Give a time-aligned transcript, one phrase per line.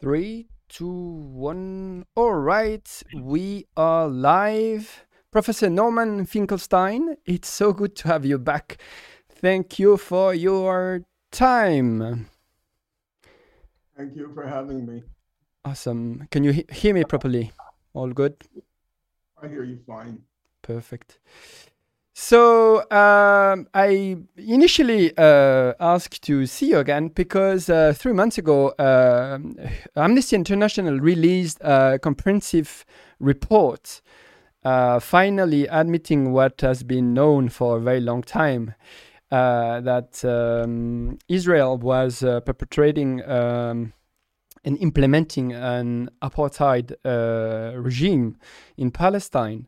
[0.00, 2.04] Three, two, one.
[2.14, 5.06] All right, we are live.
[5.30, 8.78] Professor Norman Finkelstein, it's so good to have you back.
[9.28, 11.02] Thank you for your
[11.32, 12.28] time.
[13.96, 15.02] Thank you for having me.
[15.64, 16.26] Awesome.
[16.30, 17.52] Can you he- hear me properly?
[17.94, 18.36] All good?
[19.42, 20.22] I hear you fine.
[20.62, 21.18] Perfect.
[22.16, 28.68] So um, I initially uh, asked to see you again because uh, three months ago,
[28.68, 29.40] uh,
[29.96, 32.84] Amnesty International released a comprehensive
[33.18, 34.00] report,
[34.64, 38.74] uh, finally admitting what has been known for a very long time.
[39.32, 43.92] Uh, that um, Israel was uh, perpetrating um,
[44.64, 46.94] and implementing an apartheid
[47.82, 48.36] regime
[48.76, 49.66] in Palestine.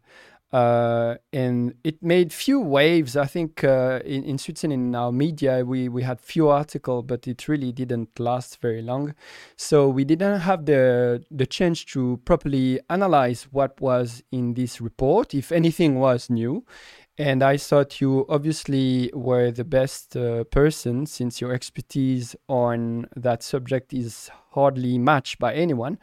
[0.56, 3.14] Uh, and it made few waves.
[3.14, 7.28] I think uh, in, in Switzerland, in our media, we, we had few articles, but
[7.28, 9.14] it really didn't last very long.
[9.56, 15.34] So we didn't have the the chance to properly analyze what was in this report,
[15.34, 16.64] if anything was new.
[17.18, 23.42] And I thought you obviously were the best uh, person since your expertise on that
[23.42, 25.98] subject is hardly matched by anyone.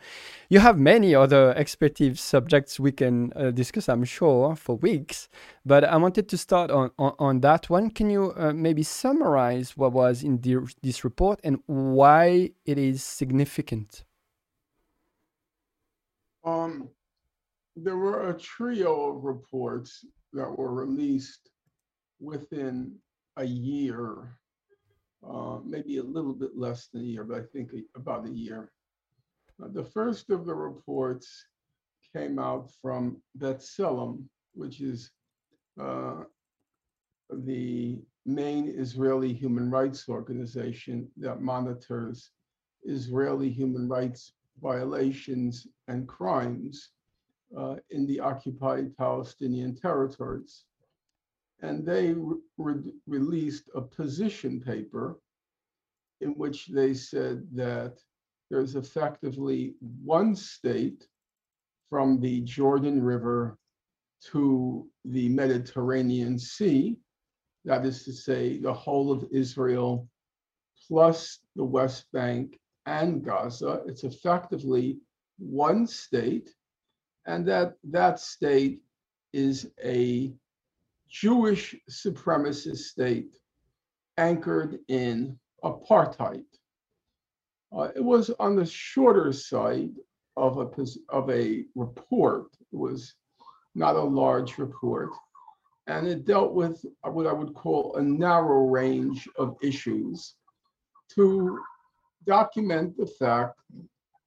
[0.50, 5.30] You have many other expertise subjects we can uh, discuss, I'm sure, for weeks.
[5.64, 7.92] But I wanted to start on, on, on that one.
[7.92, 13.04] Can you uh, maybe summarize what was in the, this report and why it is
[13.04, 14.04] significant?
[16.44, 16.90] Um,
[17.76, 20.04] there were a trio of reports
[20.34, 21.50] that were released
[22.20, 22.96] within
[23.38, 24.38] a year,
[25.28, 28.72] uh, maybe a little bit less than a year, but I think about a year.
[29.62, 31.46] Uh, the first of the reports
[32.16, 35.12] came out from B'Tselem, which is
[35.80, 36.24] uh,
[37.32, 42.32] the main Israeli human rights organization that monitors
[42.84, 46.92] Israeli human rights violations and crimes
[47.58, 50.66] uh, in the occupied Palestinian territories.
[51.62, 52.14] And they
[52.58, 55.20] re- released a position paper
[56.22, 58.00] in which they said that
[58.50, 61.08] there's effectively one state
[61.90, 63.58] from the Jordan River
[64.32, 66.98] to the Mediterranean Sea,
[67.66, 70.08] that is to say, the whole of Israel
[70.88, 73.84] plus the West Bank and Gaza.
[73.88, 75.00] It's effectively
[75.38, 76.54] one state
[77.26, 78.82] and that that state
[79.32, 80.34] is a
[81.10, 83.36] Jewish supremacist state
[84.18, 86.46] anchored in apartheid.
[87.76, 89.92] Uh, it was on the shorter side
[90.38, 90.70] of a
[91.10, 92.48] of a report.
[92.72, 93.14] It was
[93.76, 95.12] not a large report,
[95.88, 100.36] and it dealt with what I would call a narrow range of issues
[101.16, 101.60] to
[102.26, 103.60] document the fact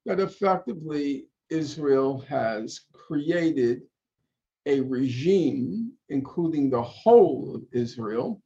[0.05, 3.81] that effectively Israel has created
[4.65, 8.41] a regime, including the whole of Israel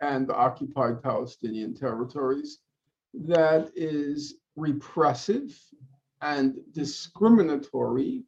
[0.00, 2.60] and the occupied Palestinian territories,
[3.14, 5.58] that is repressive
[6.22, 8.22] and discriminatory,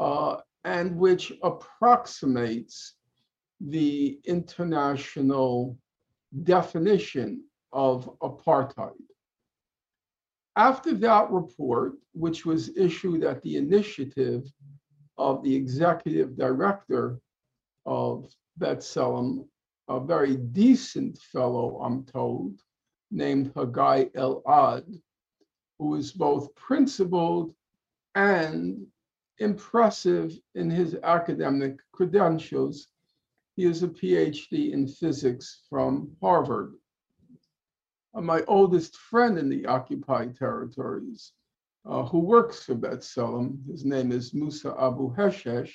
[0.00, 2.94] uh, and which approximates
[3.60, 5.78] the international
[6.42, 8.92] definition of apartheid.
[10.56, 14.52] After that report, which was issued at the initiative
[15.16, 17.18] of the executive director
[17.86, 18.30] of
[18.60, 19.48] B'Tselem,
[19.88, 22.60] a very decent fellow, I'm told,
[23.10, 25.00] named Haggai Elad,
[25.78, 27.54] who is both principled
[28.14, 28.86] and
[29.38, 32.88] impressive in his academic credentials.
[33.56, 36.74] He is a PhD in physics from Harvard.
[38.14, 41.32] My oldest friend in the occupied territories,
[41.84, 43.66] uh, who works for B'Tselem.
[43.70, 45.72] His name is Musa Abu Hashhash.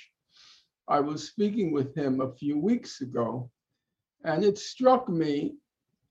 [0.86, 3.50] I was speaking with him a few weeks ago,
[4.24, 5.56] and it struck me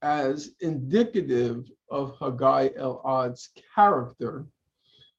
[0.02, 4.46] as indicative of Haggai Elad's character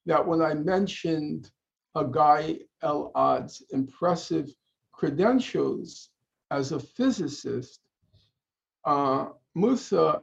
[0.05, 1.51] that when I mentioned
[1.95, 4.49] Haggai Elad's impressive
[4.93, 6.09] credentials
[6.51, 7.81] as a physicist,
[8.85, 10.21] uh, Musa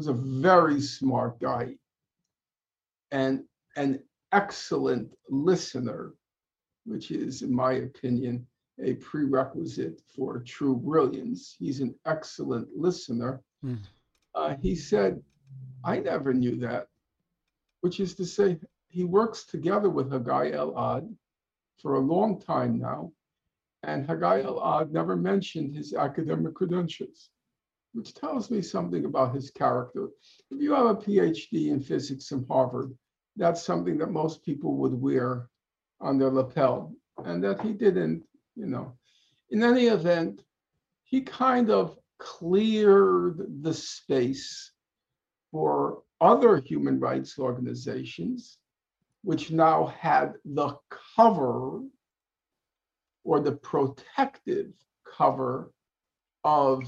[0.00, 1.76] was a very smart guy
[3.10, 3.44] and
[3.76, 4.02] an
[4.32, 6.14] excellent listener,
[6.86, 8.46] which is, in my opinion,
[8.82, 11.54] a prerequisite for true brilliance.
[11.58, 13.42] He's an excellent listener.
[13.62, 13.76] Mm.
[14.34, 15.22] Uh, he said,
[15.84, 16.86] I never knew that,
[17.82, 18.58] which is to say,
[18.88, 21.14] he works together with Haggai Elad
[21.76, 23.12] for a long time now,
[23.82, 27.28] and Haggai Elad never mentioned his academic credentials
[27.92, 30.08] which tells me something about his character.
[30.50, 32.96] If you have a PhD in physics from Harvard,
[33.36, 35.48] that's something that most people would wear
[36.00, 36.94] on their lapel,
[37.24, 38.92] and that he didn't, you know.
[39.50, 40.42] In any event,
[41.04, 44.72] he kind of cleared the space
[45.50, 48.58] for other human rights organizations,
[49.22, 50.76] which now had the
[51.16, 51.80] cover
[53.24, 54.72] or the protective
[55.04, 55.72] cover
[56.44, 56.84] of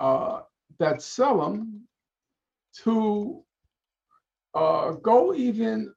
[0.00, 0.40] uh,
[0.80, 1.80] B'Tselem
[2.82, 3.42] to
[4.54, 5.92] uh, go even,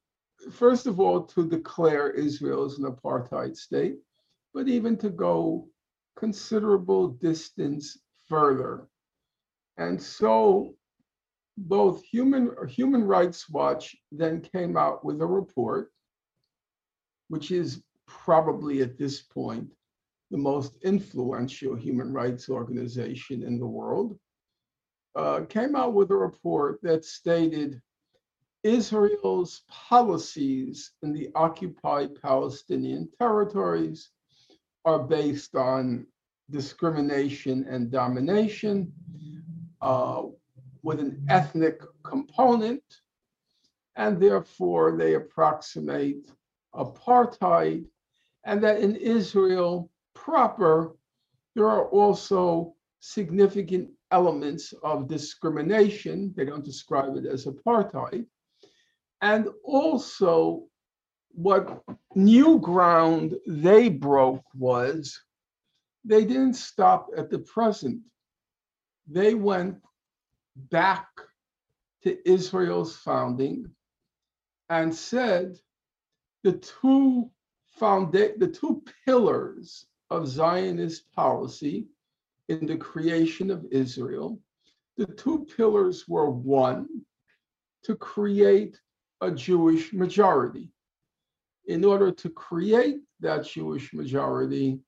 [0.52, 3.98] first of all, to declare Israel as an apartheid state,
[4.54, 5.68] but even to go
[6.18, 8.88] considerable distance further.
[9.78, 10.76] And so
[11.58, 15.92] both Human, Human Rights Watch then came out with a report,
[17.30, 19.70] which is probably at this point
[20.32, 24.18] the most influential human rights organization in the world,
[25.16, 27.82] uh, came out with a report that stated
[28.64, 34.12] Israel's policies in the occupied Palestinian territories
[34.86, 36.08] are based on
[36.50, 38.92] discrimination and domination
[39.82, 40.24] uh,
[40.82, 42.84] with an ethnic component,
[43.98, 46.28] and therefore they approximate
[46.74, 47.86] apartheid,
[48.46, 49.91] and that in Israel
[50.24, 50.96] proper,
[51.56, 56.34] there are also significant elements of discrimination.
[56.36, 58.26] They don't describe it as apartheid.
[59.22, 60.64] And also,
[61.34, 61.84] what
[62.16, 65.20] new ground they broke was
[66.04, 68.02] they didn't stop at the present.
[69.08, 69.78] They went
[70.56, 71.08] back
[72.04, 73.70] to Israel's founding
[74.70, 75.58] and said
[76.44, 77.30] the two
[77.80, 81.88] founda- the two pillars of Zionist policy
[82.50, 84.38] in the creation of Israel,
[84.98, 86.88] the two pillars were one,
[87.84, 88.80] to create
[89.22, 90.70] a Jewish majority.
[91.66, 94.80] In order to create that Jewish majority,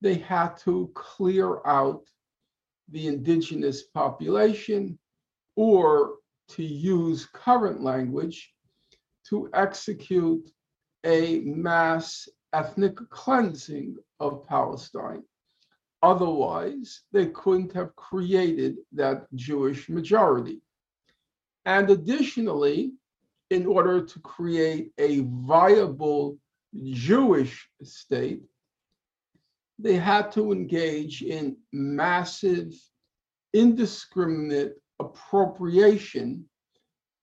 [0.00, 2.04] they had to clear out
[2.88, 4.98] the indigenous population
[5.54, 6.14] or
[6.48, 8.52] to use current language
[9.28, 10.50] to execute
[11.04, 15.22] a mass ethnic cleansing of Palestine.
[16.02, 20.60] Otherwise, they couldn't have created that Jewish majority.
[21.66, 22.92] And additionally,
[23.50, 26.38] in order to create a viable
[26.82, 28.42] Jewish state,
[29.78, 32.72] they had to engage in massive,
[33.52, 36.48] indiscriminate appropriation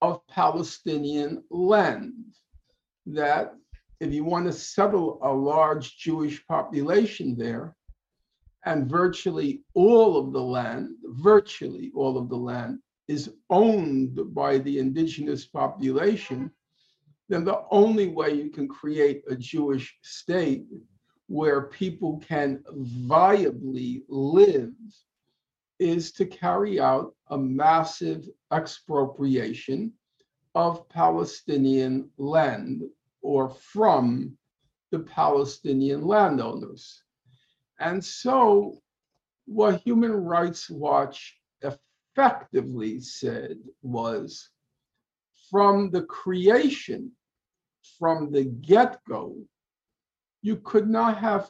[0.02, 2.14] of Palestinian land.
[3.06, 3.56] That
[4.04, 7.74] if you want to settle a large Jewish population there,
[8.66, 14.80] and virtually all of the land, virtually all of the land is owned by the
[14.80, 16.52] indigenous population,
[17.30, 20.66] then the only way you can create a Jewish state
[21.28, 22.62] where people can
[23.08, 24.74] viably live
[25.80, 29.94] is to carry out a massive expropriation
[30.56, 32.84] of Palestinian land
[33.24, 34.38] or from
[34.92, 37.02] the Palestinian landowners.
[37.80, 38.78] And so,
[39.46, 44.50] what Human Rights Watch effectively said was
[45.50, 47.12] from the creation,
[47.98, 49.36] from the get go,
[50.42, 51.50] you could not have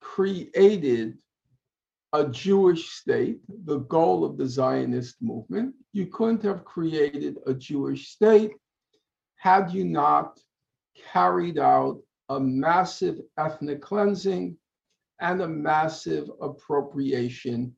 [0.00, 1.18] created
[2.12, 5.74] a Jewish state, the goal of the Zionist movement.
[5.92, 8.52] You couldn't have created a Jewish state
[9.36, 10.38] had you not
[10.94, 14.56] carried out a massive ethnic cleansing
[15.20, 17.74] and a massive appropriation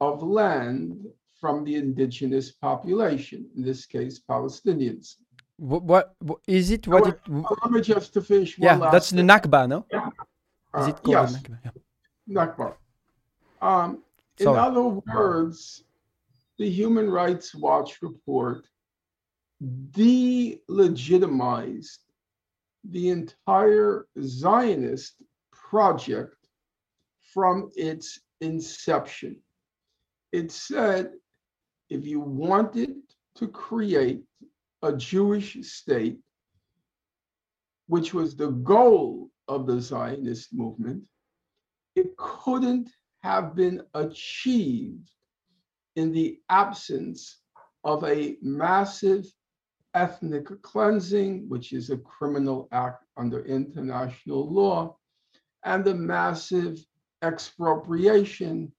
[0.00, 1.06] of land
[1.40, 5.16] from the indigenous population, in this case, Palestinians.
[5.56, 6.86] What, what, what is it?
[6.88, 8.58] What it, let me just to finish.
[8.58, 9.86] yeah, that's the Nakba, no?
[9.90, 10.08] Yeah.
[10.08, 10.12] Is
[10.74, 11.58] Uh, it called yes, Nakba?
[11.64, 11.70] Yeah.
[12.28, 12.74] Nakba.
[13.62, 14.02] Um,
[14.38, 14.58] in Sorry.
[14.58, 15.84] other words,
[16.58, 18.66] the Human Rights Watch report
[19.62, 21.98] delegitimized
[22.90, 25.22] the entire Zionist
[25.52, 26.36] project
[27.32, 29.40] from its inception.
[30.32, 31.12] It said
[31.90, 32.96] if you wanted
[33.36, 34.22] to create
[34.82, 36.18] a Jewish state,
[37.86, 41.02] which was the goal of the Zionist movement,
[41.94, 42.90] it couldn't
[43.22, 45.10] have been achieved
[45.96, 47.40] in the absence
[47.84, 49.26] of a massive
[49.94, 54.96] ethnic cleansing, which is a criminal act under international law,
[55.64, 56.84] and the massive
[57.22, 58.70] expropriation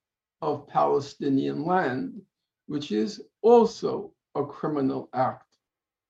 [0.42, 2.22] of Palestinian land,
[2.68, 5.46] which is also a criminal act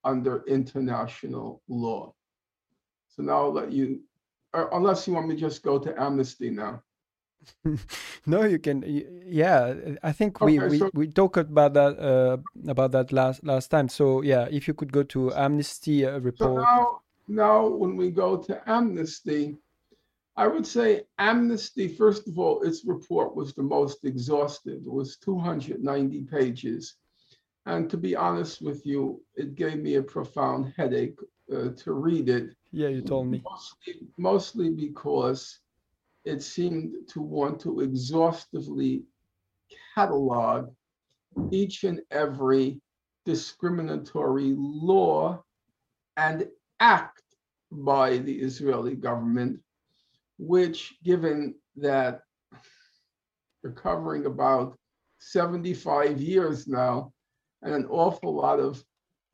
[0.03, 2.13] under international law.
[3.07, 4.01] So now I'll let you,
[4.53, 6.81] uh, unless you want me to just go to amnesty now.
[8.25, 8.84] no, you can.
[9.25, 9.74] Yeah,
[10.04, 12.38] I think we Okay, we, so- we talked about that uh,
[12.68, 13.90] about that last last time.
[13.90, 16.70] So yeah, if you could go to Amnesty uh, So report.
[16.75, 19.58] now, now when we go to amnesty,
[20.38, 24.82] I would say amnesty, first of all, its report was the most exhaustive.
[24.86, 26.96] It was 290 pages.
[27.66, 31.20] And to be honest with you, it gave me a profound headache
[31.54, 32.56] uh, to read it.
[32.72, 33.44] Yeah, you told me.
[33.44, 35.60] Mostly, mostly because
[36.25, 39.03] it seemed to want to exhaustively
[39.94, 40.74] catalog
[41.51, 42.82] each and every
[43.25, 45.44] discriminatory law
[46.17, 46.48] and
[46.79, 47.22] act
[47.72, 49.60] by the Israeli government,
[50.38, 52.22] which, given that
[53.62, 54.77] they're covering about
[55.20, 57.12] 75 years now
[57.62, 58.84] and an awful lot of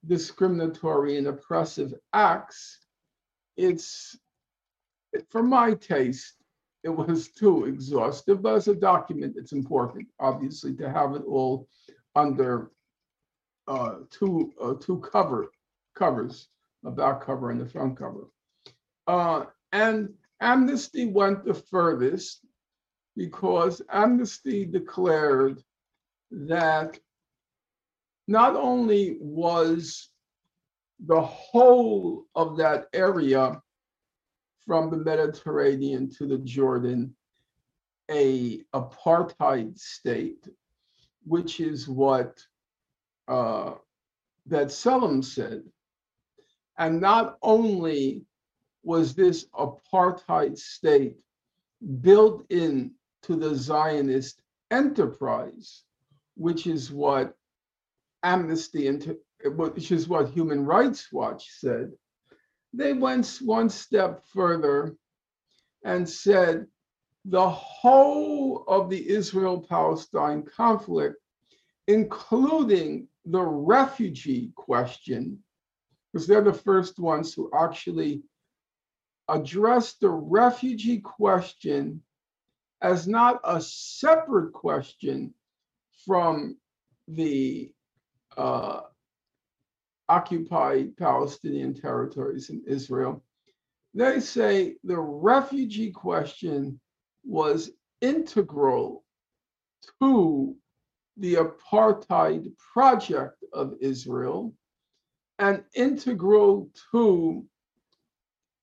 [0.08, 2.80] discriminatory and oppressive acts,
[3.58, 4.18] it's,
[5.30, 6.41] for my taste,
[6.84, 11.68] it was too exhaustive, but as a document, it's important, obviously, to have it all
[12.16, 12.72] under
[13.68, 15.52] uh, two, uh, two cover,
[15.96, 16.48] covers,
[16.84, 18.28] a back cover and the front cover.
[19.08, 20.10] Uh, and
[20.42, 22.44] Amnesty went the furthest
[23.16, 25.62] because Amnesty declared
[26.32, 27.00] that
[28.28, 30.10] not only was
[31.06, 33.62] the whole of that area
[34.66, 37.16] from the Mediterranean to the Jordan
[38.10, 40.48] a apartheid state,
[41.26, 42.42] which is what
[43.28, 43.76] uh,
[44.50, 45.64] B'Tselem said.
[46.78, 48.26] And not only
[48.84, 51.16] was this apartheid state
[52.02, 52.92] built in
[53.24, 54.42] to the Zionist
[54.72, 55.84] enterprise,
[56.36, 57.36] which is what
[58.24, 58.90] Amnesty,
[59.46, 61.92] which is what Human Rights Watch said,
[62.74, 64.96] they went one step further
[65.84, 66.68] and said
[67.26, 71.18] the whole of the Israel Palestine conflict,
[71.88, 75.40] including the refugee question,
[76.12, 78.24] because they're the first ones who actually
[79.28, 82.02] addressed the refugee question
[82.82, 85.34] as not a separate question
[86.06, 86.58] from
[87.08, 87.72] the
[88.38, 88.82] uh,
[90.12, 93.24] occupied Palestinian territories in Israel.
[93.94, 96.82] They say the refugee question
[97.24, 99.06] was integral
[100.02, 100.54] to
[101.16, 104.54] the apartheid project of Israel
[105.40, 107.46] and integral to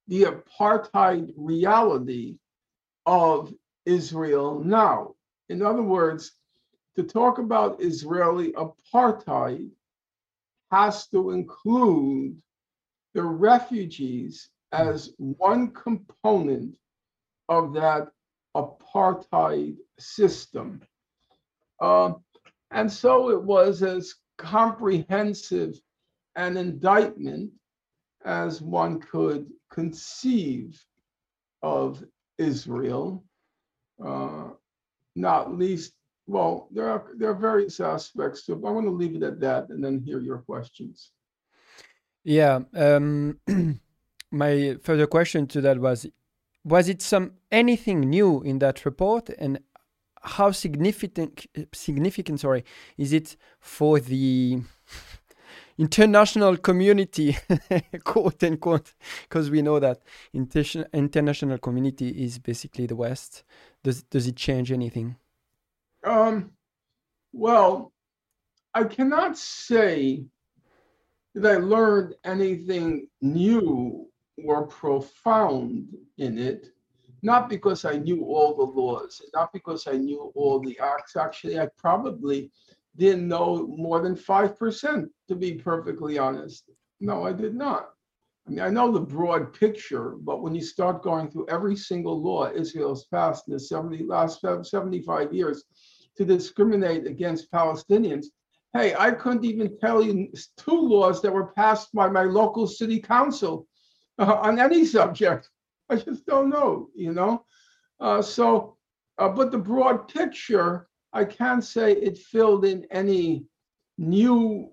[0.07, 2.37] the apartheid reality
[3.07, 3.55] of
[3.87, 5.15] Israel now.
[5.49, 6.33] In other words,
[6.97, 9.71] to talk about Israeli apartheid
[10.71, 12.37] has to include
[13.15, 16.77] the refugees as one component
[17.49, 18.09] of that
[18.57, 20.81] apartheid system.
[21.81, 22.13] Uh,
[22.71, 25.75] and so it was as comprehensive
[26.37, 27.51] an indictment
[28.25, 30.81] as one could conceive
[31.63, 32.05] of
[32.39, 33.25] Israel,
[34.05, 34.49] uh,
[35.17, 35.93] not least
[36.29, 39.23] well, there are there are various aspects to it, but I want to leave it
[39.23, 41.11] at that and then hear your questions.
[42.23, 42.61] Yeah.
[42.75, 43.41] Um,
[44.31, 46.07] my further question to that was:
[46.65, 49.59] Was it some anything new in that report, and
[50.23, 52.65] how significant significant sorry
[52.99, 54.61] is it for the
[55.79, 57.39] international community,
[58.05, 58.93] quote unquote,
[59.23, 60.03] because we know that
[60.35, 63.45] inter- international community is basically the West.
[63.83, 65.17] Does does it change anything?
[66.05, 66.53] Um,
[67.33, 67.93] well,
[68.75, 70.25] I cannot say
[71.35, 74.09] that I learned anything new
[74.45, 75.89] or profound
[76.19, 76.69] in it,
[77.23, 81.17] not because I knew all the laws, not because I knew all the acts.
[81.17, 82.51] Actually, I probably
[82.97, 86.71] didn't know more than 5%, to be perfectly honest.
[87.01, 87.91] No, I did not.
[88.49, 92.23] I mean, I know the broad picture, but when you start going through every single
[92.23, 95.65] law Israel's passed in the 70, last 75 years
[96.17, 98.27] to discriminate against Palestinians,
[98.73, 103.01] hey, I couldn't even tell you two laws that were passed by my local city
[103.01, 103.67] council
[104.19, 105.51] uh, on any subject.
[105.91, 107.45] I just don't know, you know?
[108.01, 108.79] Uh, so,
[109.19, 113.45] uh, but the broad picture, I can't say it filled in any
[113.99, 114.73] new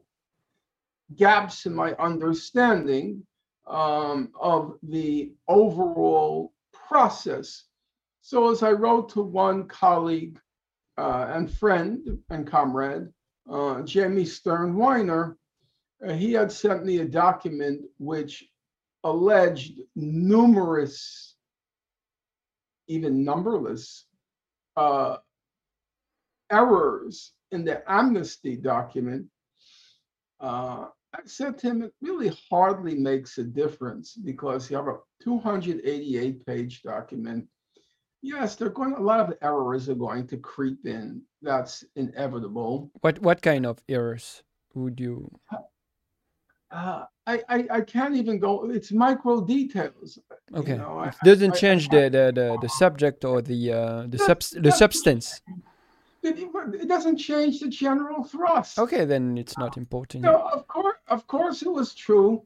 [1.17, 3.25] gaps in my understanding
[3.67, 7.63] um, of the overall process.
[8.21, 10.39] So, as I wrote to one colleague
[10.97, 13.07] uh, and friend and comrade,
[13.49, 15.37] uh, Jamie Stern Weiner,
[16.05, 18.43] uh, he had sent me a document which
[19.03, 21.35] alleged numerous,
[22.87, 24.05] even numberless,
[24.75, 25.17] uh,
[26.51, 29.25] errors in the amnesty document.
[31.15, 36.45] I said to him, it really hardly makes a difference because you have a 288
[36.45, 37.47] page document.
[38.21, 41.21] Yes, they're going, a lot of errors are going to creep in.
[41.41, 42.91] That's inevitable.
[43.01, 44.43] What what kind of errors
[44.73, 45.29] would you?
[46.71, 48.69] Uh, I, I I can't even go.
[48.69, 50.17] It's micro details.
[50.51, 53.71] you Okay, know, I- it doesn't I- change the the, the, the subject or the
[53.71, 55.41] uh, the subs the substance.
[56.25, 58.79] It, doesn't change the general thrust.
[58.79, 60.23] Okay, then it's not important.
[60.23, 62.43] No, of course, of course, it was true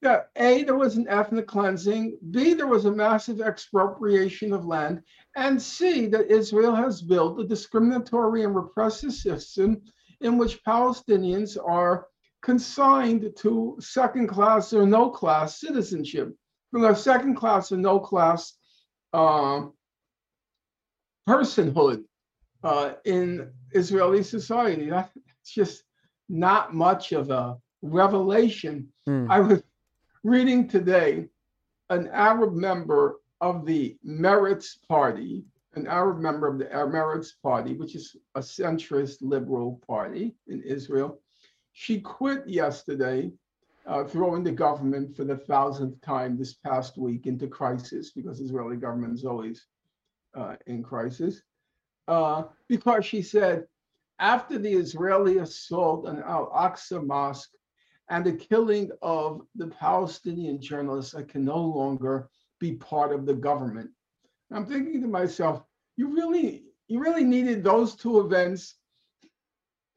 [0.00, 5.02] that A, there was an ethnic cleansing, B, there was a massive expropriation of land,
[5.36, 9.80] and C, that Israel has built a discriminatory and repressive system
[10.20, 12.06] in which Palestinians are
[12.42, 16.34] consigned to second class or no class citizenship.
[16.70, 18.54] From a second class or no class
[19.12, 19.66] uh,
[21.28, 22.04] personhood
[22.62, 24.90] uh, in Israeli society.
[24.90, 25.10] That's
[25.46, 25.84] just
[26.28, 28.88] not much of a revelation.
[29.06, 29.30] Hmm.
[29.30, 29.62] I was
[30.22, 31.28] reading today
[31.90, 37.94] an Arab member of the Meretz Party, an Arab member of the Meretz Party, which
[37.94, 41.20] is a centrist liberal party in Israel.
[41.72, 43.32] She quit yesterday,
[43.86, 48.76] uh, throwing the government for the thousandth time this past week into crisis because Israeli
[48.76, 49.66] government is always
[50.34, 51.42] uh, in crisis.
[52.08, 53.64] Uh, because she said,
[54.18, 57.50] after the Israeli assault on Al Aqsa Mosque
[58.08, 62.28] and the killing of the Palestinian journalists, I can no longer
[62.60, 63.90] be part of the government.
[64.52, 65.62] I'm thinking to myself,
[65.96, 68.76] you really, you really needed those two events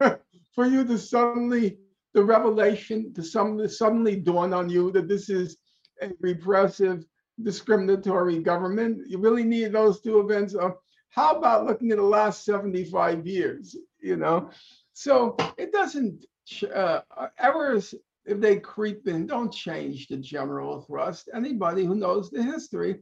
[0.00, 1.78] for you to suddenly,
[2.14, 5.58] the revelation to some suddenly dawn on you that this is
[6.02, 7.04] a repressive,
[7.42, 9.02] discriminatory government.
[9.06, 10.54] You really need those two events.
[10.54, 10.70] Uh,
[11.10, 13.76] how about looking at the last 75 years?
[14.00, 14.50] You know,
[14.92, 16.26] so it doesn't
[16.74, 17.00] uh,
[17.38, 21.28] errors if they creep in don't change the general thrust.
[21.32, 23.00] Anybody who knows the history,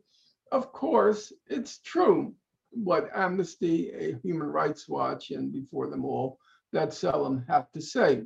[0.53, 2.35] of course, it's true
[2.71, 6.39] what Amnesty, a Human Rights Watch, and before them all,
[6.73, 8.25] that Selim have to say.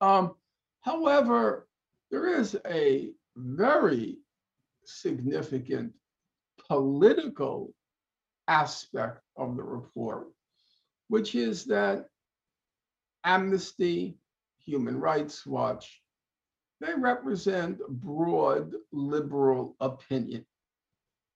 [0.00, 0.34] Um,
[0.80, 1.68] however,
[2.10, 4.18] there is a very
[4.84, 5.92] significant
[6.68, 7.72] political
[8.48, 10.28] aspect of the report,
[11.08, 12.06] which is that
[13.24, 14.18] Amnesty,
[14.64, 16.00] Human Rights Watch,
[16.80, 20.44] they represent broad liberal opinion.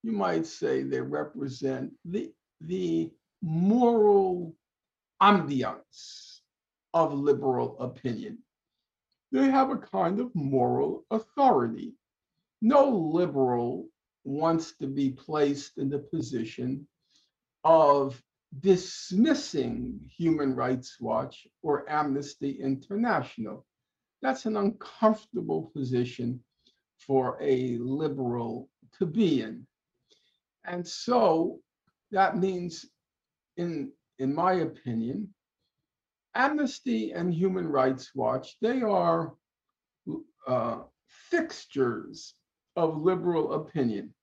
[0.02, 3.10] You might say they represent the, the
[3.42, 4.54] moral
[5.22, 6.40] ambiance
[6.94, 8.38] of liberal opinion.
[9.32, 11.94] They have a kind of moral authority.
[12.60, 13.88] No liberal
[14.24, 16.86] wants to be placed in the position
[17.68, 18.18] of
[18.60, 23.66] dismissing Human Rights Watch or Amnesty International.
[24.22, 26.42] That's an uncomfortable position
[26.96, 29.66] for a liberal to be in.
[30.64, 31.60] And so
[32.10, 32.86] that means,
[33.58, 35.28] in, in my opinion,
[36.34, 39.34] Amnesty and Human Rights Watch, they are
[40.46, 42.34] uh, fixtures
[42.76, 44.14] of liberal opinion.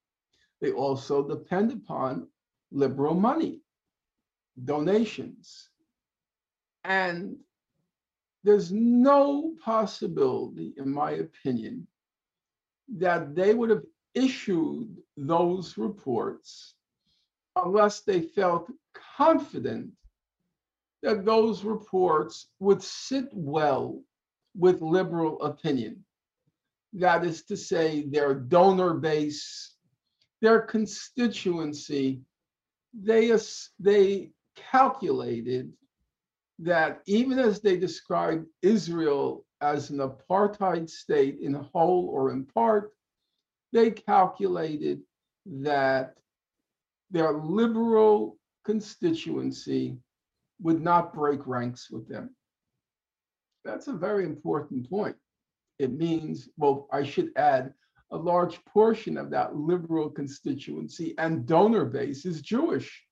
[0.62, 2.28] They also depend upon
[2.76, 3.62] liberal money,
[4.66, 5.70] donations.
[6.84, 7.38] And
[8.44, 11.88] there's no possibility, in my opinion,
[12.98, 16.76] that they would have issued those reports
[17.56, 18.70] unless they felt
[19.18, 19.90] confident
[21.02, 24.02] that those reports would sit well
[24.56, 26.04] with liberal opinion.
[26.94, 29.76] That is to say, their donor base,
[30.42, 32.22] their constituency,
[33.04, 33.38] they,
[33.80, 35.72] they calculated
[36.60, 42.94] that even as they described Israel as an apartheid state in whole or in part,
[43.74, 45.02] they calculated
[45.46, 46.16] that
[47.12, 49.98] their liberal constituency
[50.62, 52.30] would not break ranks with them.
[53.64, 55.16] That's a very important point.
[55.80, 57.74] It means, well, I should add,
[58.16, 63.04] a large portion of that liberal constituency and donor base is Jewish.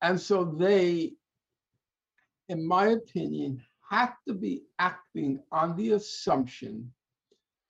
[0.00, 1.14] And so they,
[2.48, 6.92] in my opinion, have to be acting on the assumption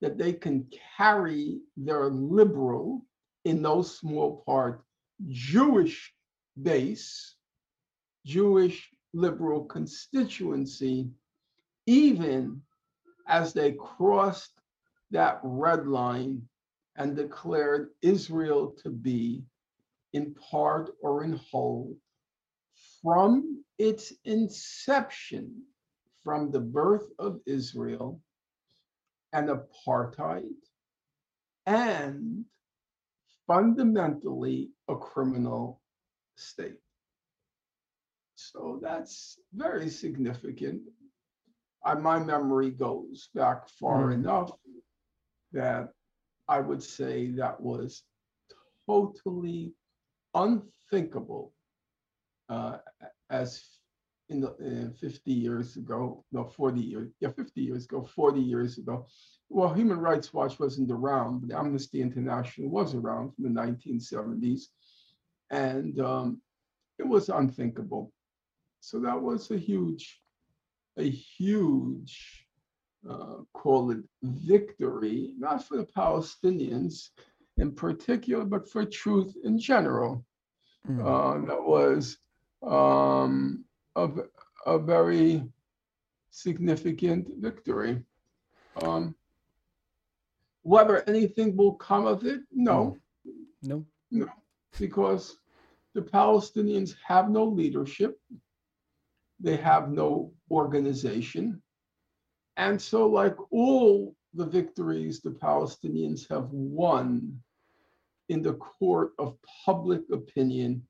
[0.02, 0.66] that they can
[0.98, 3.06] carry their liberal,
[3.46, 4.82] in no small part,
[5.28, 6.12] Jewish
[6.60, 7.36] base,
[8.26, 11.08] Jewish liberal constituency
[11.86, 12.60] even
[13.26, 14.57] as they crossed
[15.10, 16.42] that red line
[16.96, 19.42] and declared Israel to be,
[20.12, 21.96] in part or in whole,
[23.02, 25.62] from its inception,
[26.24, 28.20] from the birth of Israel,
[29.32, 30.54] an apartheid
[31.66, 32.44] and
[33.46, 35.80] fundamentally a criminal
[36.36, 36.80] state.
[38.34, 40.82] So that's very significant.
[41.84, 44.14] I, my memory goes back far Mm.
[44.14, 44.50] enough
[45.52, 45.88] that
[46.48, 48.02] I would say that was
[48.86, 49.74] totally
[50.34, 51.52] unthinkable
[52.48, 52.78] uh,
[53.30, 53.62] as
[54.30, 58.78] in the uh, 50 years ago, no, 40 years, yeah, 50 years ago, 40 years
[58.78, 59.06] ago.
[59.48, 64.64] Well, Human Rights Watch wasn't around, but Amnesty International was around from the 1970s.
[65.50, 66.42] And um,
[66.98, 68.12] it was unthinkable.
[68.80, 70.20] So that was a huge,
[70.98, 72.46] a huge,
[73.08, 77.10] uh, call it victory, not for the Palestinians
[77.56, 80.24] in particular, but for truth in general.
[80.88, 81.00] Mm.
[81.04, 82.18] Uh, that was
[82.62, 83.64] um,
[83.96, 85.42] a very
[86.30, 88.02] significant victory.
[88.82, 89.14] Um,
[90.62, 92.96] whether anything will come of it, no.
[93.62, 94.28] no, no.
[94.78, 95.38] because
[95.94, 98.20] the Palestinians have no leadership,
[99.40, 101.62] they have no organization.
[102.58, 107.40] And so, like all the victories the Palestinians have won
[108.28, 110.84] in the court of public opinion,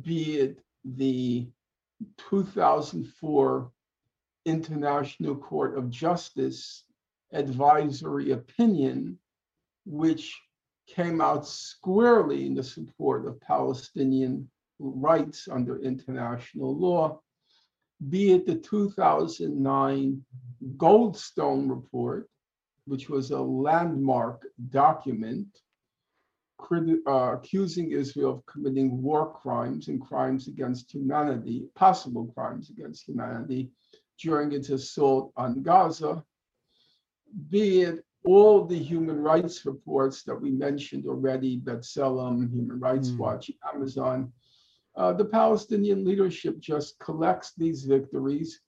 [0.00, 1.46] be it the
[2.16, 3.70] 2004
[4.46, 6.84] International Court of Justice
[7.32, 9.18] advisory opinion,
[9.84, 10.40] which
[10.86, 17.20] came out squarely in the support of Palestinian rights under international law,
[18.08, 20.24] be it the 2009
[20.76, 22.28] Goldstone Report,
[22.86, 25.46] which was a landmark document
[27.06, 33.70] uh, accusing Israel of committing war crimes and crimes against humanity, possible crimes against humanity,
[34.18, 36.24] during its assault on Gaza,
[37.50, 43.18] be it all the human rights reports that we mentioned already, B'Tselem, Human Rights Mm.
[43.18, 44.32] Watch, Amnesty.
[44.94, 48.60] Uh, the Palestinian leadership just collects these victories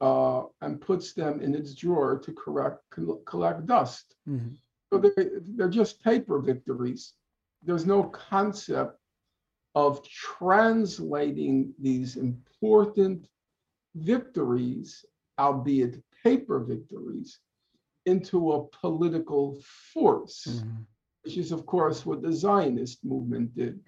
[0.00, 2.82] uh, and puts them in its drawer to correct,
[3.24, 4.16] collect dust.
[4.28, 4.56] Mhm.
[4.92, 7.14] So they're, they're just paper victories.
[7.62, 8.98] There's no concept
[9.74, 13.28] of translating these important
[13.94, 15.04] victories,
[15.38, 17.40] albeit paper victories,
[18.06, 19.56] into a political
[19.92, 20.84] force, Mhm.
[21.22, 23.80] which is, of course, what the Zionist movement did.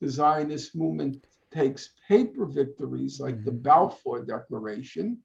[0.00, 3.62] The Zionist movement takes paper victories like the Mhm.
[3.62, 5.22] Balfour Declaration,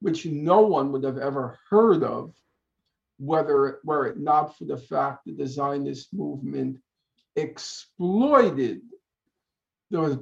[0.00, 2.34] which no one would have ever heard of,
[3.18, 6.82] whether were it not for the fact that the Zionist movement
[7.36, 8.82] exploited
[9.90, 10.16] the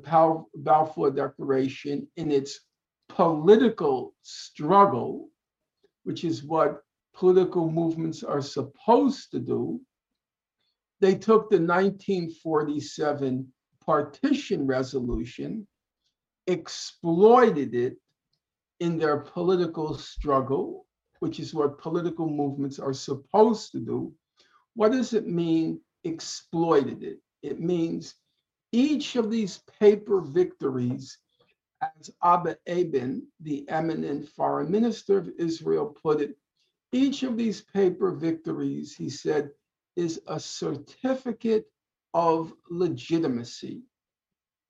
[0.56, 2.60] Balfour Declaration in its
[3.08, 5.30] political struggle,
[6.04, 6.84] which is what
[7.14, 9.80] political movements are supposed to do.
[11.00, 13.52] They took the 1947
[13.88, 15.66] partition resolution,
[16.46, 17.96] exploited it
[18.80, 20.84] in their political struggle,
[21.20, 24.12] which is what political movements are supposed to do.
[24.74, 27.20] What does it mean, exploited it?
[27.42, 28.14] It means
[28.72, 31.16] each of these paper victories,
[31.80, 36.36] as Abba Eban, the eminent foreign minister of Israel, put it,
[36.92, 39.48] each of these paper victories, he said,
[39.96, 41.64] is a certificate
[42.14, 43.82] of legitimacy.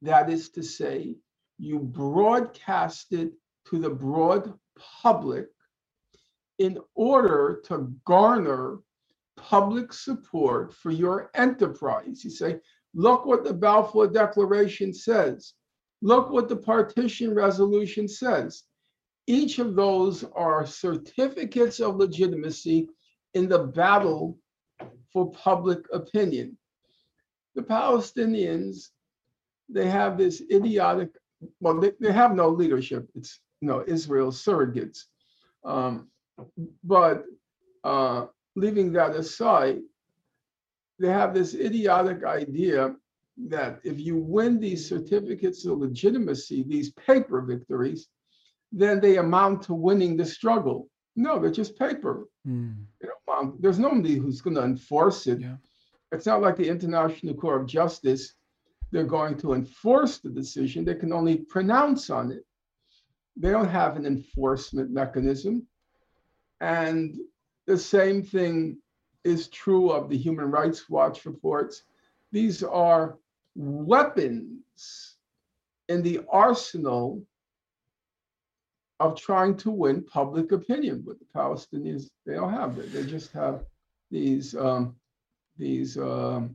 [0.03, 1.17] That is to say,
[1.59, 3.33] you broadcast it
[3.69, 4.55] to the broad
[5.03, 5.49] public
[6.59, 8.79] in order to garner
[9.37, 12.25] public support for your enterprise.
[12.25, 12.61] You say,
[12.95, 15.55] look what the Balfour Declaration says.
[16.03, 18.65] Look what the partition resolution says.
[19.27, 22.89] Each of those are certificates of legitimacy
[23.35, 24.39] in the battle
[25.13, 26.57] for public opinion.
[27.59, 28.91] The Palestinians,
[29.69, 31.11] they have this idiotic,
[31.59, 33.09] well, they, they have no leadership.
[33.17, 34.99] It's you know Israel's surrogates.
[35.65, 36.07] Um,
[36.85, 37.25] but
[37.83, 39.79] uh, leaving that aside,
[41.01, 42.95] they have this idiotic idea
[43.49, 48.07] that if you win these certificates of legitimacy, these paper victories,
[48.71, 50.89] then they amount to winning the struggle.
[51.17, 52.29] No, they're just paper.
[52.47, 52.85] Mm.
[53.01, 55.41] They amount- there's nobody who's going to enforce it.
[55.41, 55.57] Yeah.
[56.13, 58.35] It's not like the International Court of Justice.
[58.91, 60.85] They're going to enforce the decision.
[60.85, 62.45] They can only pronounce on it.
[63.37, 65.67] they don't have an enforcement mechanism.
[66.61, 67.17] And
[67.67, 68.79] the same thing
[69.25, 71.85] is true of the Human Rights Watch reports.
[72.33, 73.19] These are
[73.55, 75.17] weapons
[75.89, 77.23] in the arsenal
[79.01, 81.05] of trying to win public opinion.
[81.07, 82.93] But the Palestinians, they don't have it.
[82.93, 83.65] They just have
[84.11, 84.97] these um,
[85.59, 86.55] these um,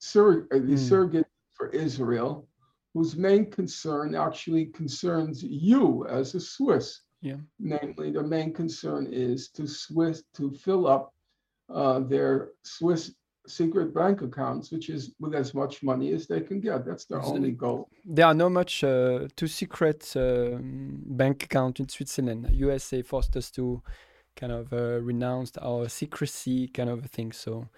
[0.00, 0.94] sur- uh, these Hmm.
[0.94, 1.24] surrogates
[1.56, 2.48] for Israel,
[2.94, 7.02] whose main concern actually concerns you as a Swiss.
[7.22, 7.36] Yeah.
[7.58, 11.14] Namely, the main concern is to Swiss to fill up
[11.68, 13.14] uh, their Swiss
[13.46, 16.84] secret bank accounts, which is with as much money as they can get.
[16.84, 17.88] That's their only goal.
[18.04, 22.48] There are not much uh, too secret um, bank account in Switzerland.
[22.52, 23.82] USA forced us to
[24.40, 27.32] kind of uh, renounce our secrecy kind of a thing.
[27.32, 27.68] So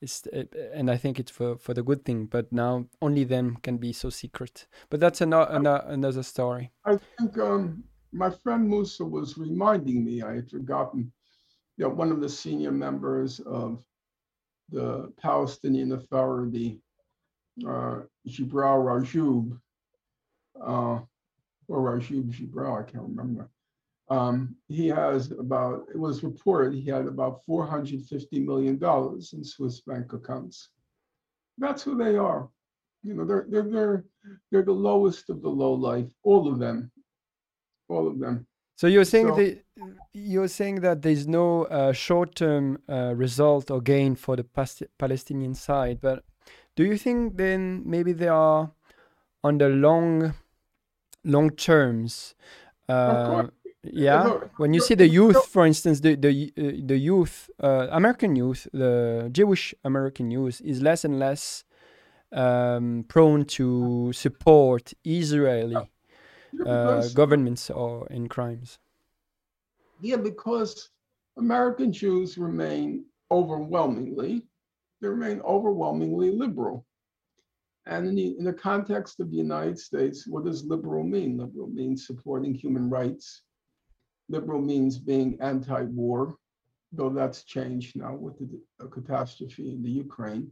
[0.00, 2.26] it's uh, and I think it's for for the good thing.
[2.26, 4.66] But now only them can be so secret.
[4.90, 6.72] But that's another another, another story.
[6.84, 11.12] I think um, my friend Musa was reminding me, I had forgotten,
[11.76, 13.82] you know, one of the senior members of
[14.70, 16.80] the Palestinian Authority,
[17.64, 19.58] uh, Jibril Rajoub,
[20.60, 21.00] uh,
[21.68, 23.48] or Rajoub Jibril, I can't remember.
[24.08, 28.78] Um, he has about, it was reported he had about $450 million
[29.32, 30.68] in Swiss bank accounts.
[31.58, 32.48] That's who they are.
[33.02, 34.04] You know, they're, they're, they're,
[34.50, 36.90] they're the lowest of the low life, all of them,
[37.88, 38.46] all of them.
[38.76, 39.60] So you're saying So- the,
[40.12, 44.44] you're saying that there's no uh, short-term uh, result or gain for the
[44.98, 46.24] Palestinian side, but
[46.76, 48.70] do you think then maybe they are
[49.42, 50.34] on the long,
[51.24, 52.34] long terms?
[52.88, 53.50] Uh, course.
[53.92, 58.36] Yeah, when you see the youth, for instance, the the uh, the youth, uh, American
[58.36, 61.64] youth, the Jewish American youth, is less and less
[62.32, 65.88] um, prone to support Israeli
[66.66, 68.78] uh, governments or in crimes.
[70.00, 70.90] Yeah, because
[71.36, 74.42] American Jews remain overwhelmingly,
[75.00, 76.86] they remain overwhelmingly liberal.
[77.86, 81.38] And in the, in the context of the United States, what does liberal mean?
[81.38, 83.42] Liberal means supporting human rights.
[84.28, 86.36] Liberal means being anti-war,
[86.92, 90.50] though that's changed now with the catastrophe in the Ukraine.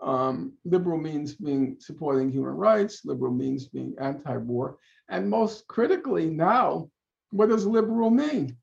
[0.00, 3.04] Um, liberal means being supporting human rights.
[3.04, 4.78] Liberal means being anti-war.
[5.08, 6.88] And most critically now,
[7.30, 8.56] what does liberal mean?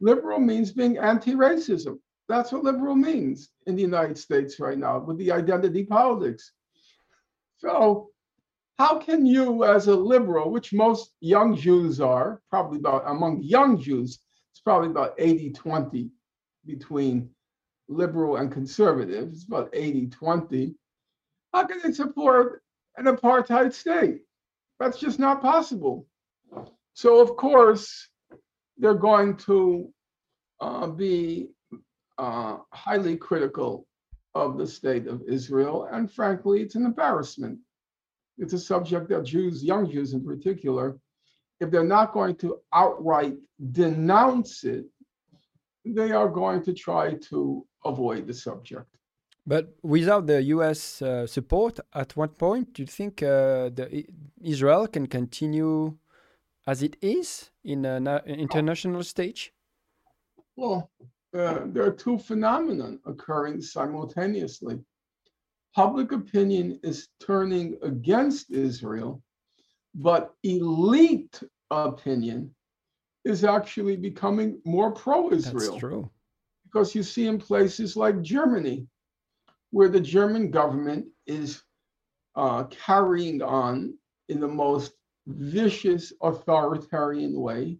[0.00, 1.98] Liberal means being anti-racism.
[2.28, 6.52] That's what liberal means in the United States right now with the identity politics.
[7.56, 8.10] So
[8.78, 13.80] how can you as a liberal, which most young Jews are, probably about among young
[13.80, 14.20] Jews,
[14.52, 16.10] it's probably about 80-20
[16.64, 17.28] between
[17.88, 19.30] liberal and conservative.
[19.32, 20.74] It's about 80-20.
[21.52, 22.62] How can they support
[22.96, 24.20] an apartheid state?
[24.78, 26.06] That's just not possible.
[26.92, 28.08] So of course,
[28.76, 29.92] they're going to
[30.60, 31.48] uh, be
[32.16, 33.86] uh, highly critical
[34.34, 35.88] of the state of Israel.
[35.90, 37.58] And frankly, it's an embarrassment.
[38.38, 40.98] It's a subject that Jews, young Jews in particular,
[41.60, 43.34] if they're not going to outright
[43.72, 44.86] denounce it,
[45.84, 48.86] they are going to try to avoid the subject.
[49.46, 51.00] But without the U.S.
[51.00, 54.04] Uh, support, at what point do you think uh, the
[54.42, 55.96] Israel can continue
[56.66, 59.54] as it is in an international stage?
[60.54, 60.90] Well,
[61.34, 64.80] uh, there are two phenomena occurring simultaneously.
[65.74, 69.22] Public opinion is turning against Israel,
[69.94, 72.54] but elite opinion
[73.24, 75.70] is actually becoming more pro Israel.
[75.72, 76.10] That's true.
[76.64, 78.86] Because you see in places like Germany,
[79.70, 81.62] where the German government is
[82.36, 83.94] uh, carrying on
[84.28, 84.92] in the most
[85.26, 87.78] vicious authoritarian way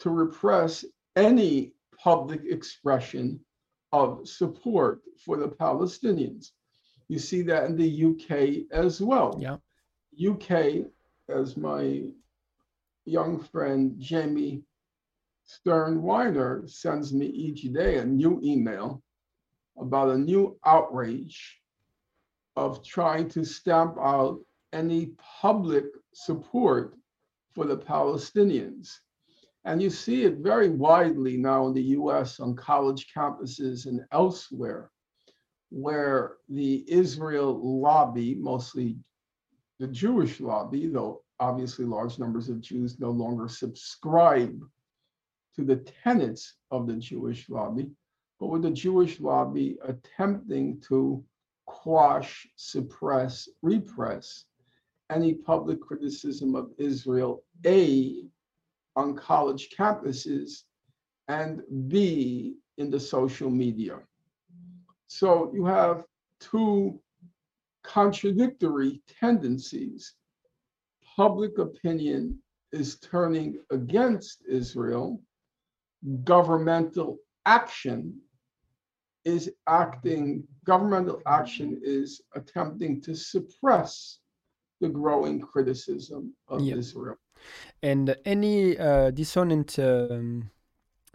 [0.00, 0.84] to repress
[1.16, 3.38] any public expression
[3.92, 6.50] of support for the Palestinians.
[7.10, 9.36] You see that in the UK as well.
[9.36, 9.56] Yeah.
[10.16, 10.86] UK,
[11.28, 12.04] as my
[13.04, 14.62] young friend Jamie
[15.42, 19.02] Stern Weiner sends me each day a new email
[19.76, 21.60] about a new outrage
[22.54, 24.38] of trying to stamp out
[24.72, 25.06] any
[25.40, 26.94] public support
[27.50, 29.00] for the Palestinians.
[29.64, 34.92] And you see it very widely now in the US on college campuses and elsewhere,
[35.70, 38.98] where the Israel lobby, mostly
[39.78, 44.60] the Jewish lobby, though obviously large numbers of Jews no longer subscribe
[45.56, 47.90] to the tenets of the Jewish lobby,
[48.38, 51.24] but with the Jewish lobby attempting to
[51.66, 54.44] quash, suppress, repress
[55.10, 58.24] any public criticism of Israel, A,
[58.96, 60.64] on college campuses
[61.28, 64.00] and B in the social media.
[65.10, 66.04] So you have
[66.38, 67.00] two
[67.82, 70.14] contradictory tendencies.
[71.16, 72.38] Public opinion
[72.70, 75.20] is turning against Israel.
[76.22, 78.20] Governmental action
[79.24, 84.20] is acting, governmental action is attempting to suppress
[84.80, 86.76] the growing criticism of Yeah.
[86.76, 87.16] Israel.
[87.82, 90.50] and any uh, dissonant um,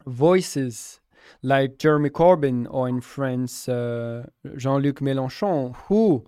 [0.06, 1.00] voices
[1.42, 6.26] like Jeremy Corbyn or in France uh, Jean-Luc Mélenchon who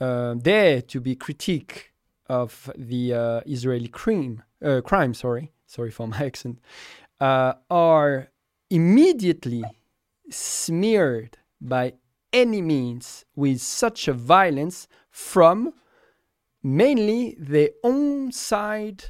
[0.00, 1.92] uh, dare to be critique
[2.28, 6.58] of the uh, Israeli crime, uh, crime sorry sorry for my accent
[7.20, 8.28] uh, are
[8.70, 9.64] immediately
[10.30, 11.94] smeared by
[12.32, 15.74] any means with such a violence from
[16.62, 19.04] mainly their own side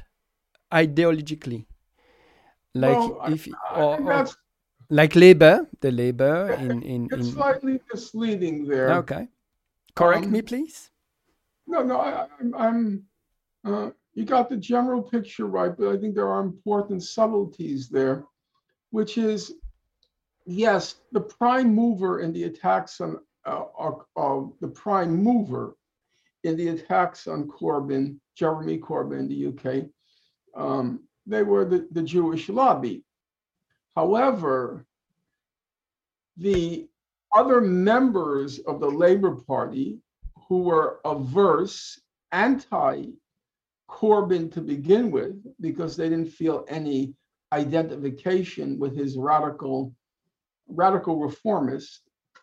[0.71, 1.65] ideologically.
[2.73, 4.35] Like Well, if I or, think or that's
[4.91, 8.91] like labor the labor in in, it's in slightly misleading there.
[9.01, 9.27] okay
[9.95, 10.91] correct me Um, please
[11.67, 12.81] No, no, I, I'm, I'm,
[13.63, 18.25] uh, you got the general picture right, but I think there are important subtleties there,
[18.89, 19.53] which is,
[20.45, 23.11] yes, the prime mover in the attacks on,
[23.45, 25.65] uh, are- are the prime mover
[26.43, 29.65] in the attacks on Corbyn, Jeremy Corbyn in the UK,
[30.63, 30.85] um,
[31.25, 32.95] they were the, the Jewish lobby.
[33.95, 34.85] However,
[36.37, 36.87] the
[37.35, 39.99] other members of the Labour Party
[40.47, 41.99] who were averse,
[42.31, 43.07] anti
[43.89, 47.13] Corbyn to begin with, because they didn't feel any
[47.53, 49.93] identification with his radical,
[50.67, 52.01] radical reformist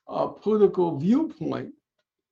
[0.08, 1.72] uh, political viewpoint.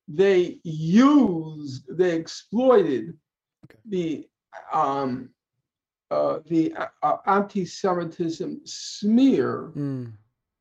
[0.08, 3.16] They used, they exploited
[3.64, 3.78] Okay.
[3.88, 4.28] the
[4.72, 5.30] um,
[6.10, 10.12] uh, the uh, uh, anti-Semitism smear Mm,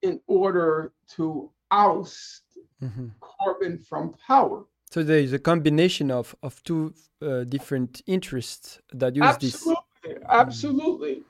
[0.02, 2.44] in order to oust
[2.82, 3.12] mhm.
[3.22, 4.66] Corbyn from power.
[4.92, 10.24] so there is a combination of of two uh, different interests that use this Absolutely,
[10.30, 11.24] absolutely.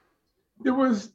[0.64, 1.12] There was,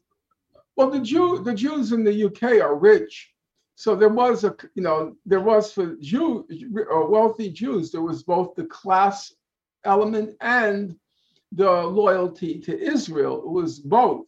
[0.75, 3.33] well, the Jew, the Jews in the UK are rich,
[3.75, 8.23] so there was a, you know, there was for Jew, uh, wealthy Jews, there was
[8.23, 9.33] both the class
[9.83, 10.95] element and
[11.51, 13.43] the loyalty to Israel.
[13.43, 14.25] It was both,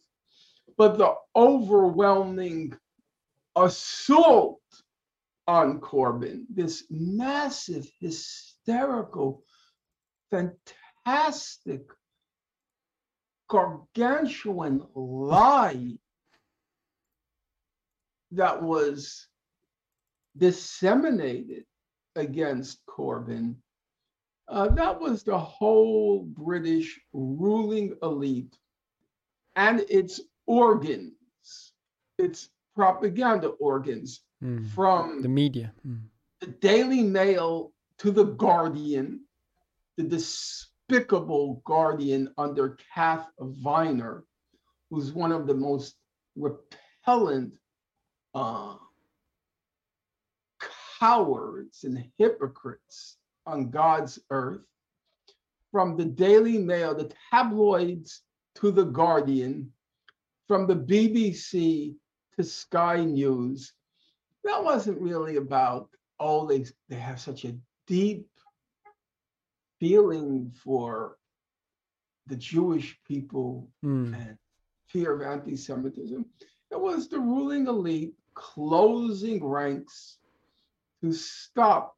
[0.76, 2.74] but the overwhelming
[3.56, 4.60] assault
[5.46, 9.42] on Corbyn, this massive, hysterical,
[10.30, 11.82] fantastic,
[13.48, 15.98] gargantuan lie
[18.32, 19.28] that was
[20.36, 21.64] disseminated
[22.16, 23.56] against Corbyn.
[24.48, 28.56] Uh, that was the whole British ruling elite
[29.56, 31.14] and its organs,
[32.18, 36.02] its propaganda organs, Mm, from the media Mm.
[36.40, 39.24] the Daily Mail to the Guardian,
[39.96, 44.24] the despicable Guardian under Kath Viner,
[44.90, 45.96] who's one of the most
[46.36, 47.54] repellent
[48.34, 48.76] uh,
[50.98, 54.62] cowards and hypocrites on God's earth.
[55.70, 58.22] From the Daily Mail, the tabloids
[58.56, 59.72] to the Guardian,
[60.46, 61.96] from the BBC
[62.36, 63.72] to Sky News,
[64.44, 65.88] that wasn't really about
[66.20, 68.28] oh they they have such a deep
[69.80, 71.16] feeling for
[72.26, 74.14] the Jewish people Mm.
[74.14, 74.38] and
[74.86, 76.24] fear of anti-Semitism.
[76.70, 80.18] It was the ruling elite closing ranks
[81.02, 81.96] to stop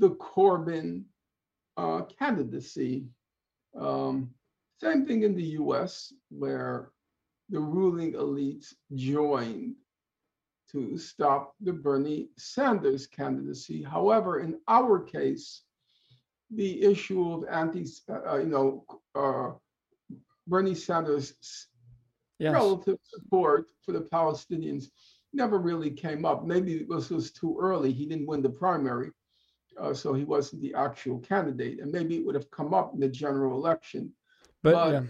[0.00, 1.04] the Corbyn
[1.76, 3.06] uh, candidacy.
[3.78, 4.30] Um,
[4.80, 6.90] same thing in the U.S., where
[7.50, 9.74] the ruling elites joined
[10.72, 13.82] to stop the Bernie Sanders candidacy.
[13.82, 15.62] However, in our case,
[16.50, 18.84] the issue of anti, uh, you know,
[19.14, 19.50] uh,
[20.46, 21.34] Bernie Sanders'
[22.38, 24.86] yes relative support for the Palestinians
[25.32, 26.44] never really came up.
[26.44, 27.92] Maybe it was, was too early.
[27.92, 29.10] He didn't win the primary,
[29.80, 31.80] uh, so he wasn't the actual candidate.
[31.80, 34.12] And maybe it would have come up in the general election.
[34.62, 35.02] But But- yeah,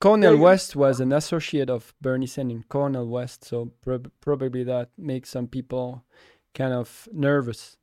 [0.00, 5.30] Cornel West was an associate of Bernie Sanders, Cornel West, so prob- probably that makes
[5.30, 6.04] some people
[6.54, 7.76] kind of nervous.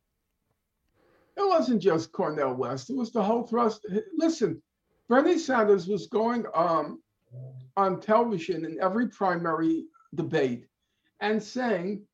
[1.37, 3.85] It wasn't just Cornel West, it was the whole thrust.
[4.17, 4.61] Listen,
[5.07, 7.01] Bernie Sanders was going um,
[7.77, 10.65] on television in every primary debate
[11.21, 12.05] and saying,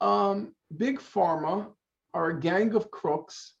[0.00, 1.68] um, Big Pharma
[2.14, 3.54] are a gang of crooks.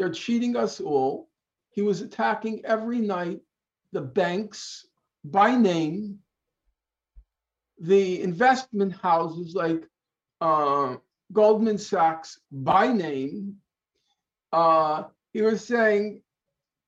[0.00, 1.28] They're cheating us all.
[1.72, 3.40] He was attacking every night
[3.92, 4.86] the banks
[5.24, 6.20] by name,
[7.78, 9.86] the investment houses like
[10.40, 10.96] uh,
[11.34, 13.56] Goldman Sachs by name.
[14.54, 15.02] Uh,
[15.34, 16.22] he was saying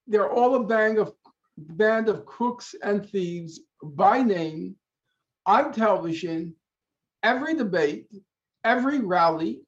[0.07, 1.13] they're all a band of
[1.59, 4.75] band of crooks and thieves by name
[5.45, 6.55] on television,
[7.23, 8.07] every debate,
[8.65, 9.67] every rally.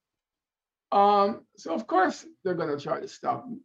[0.94, 3.60] Um, so of course they're going to try to stop them.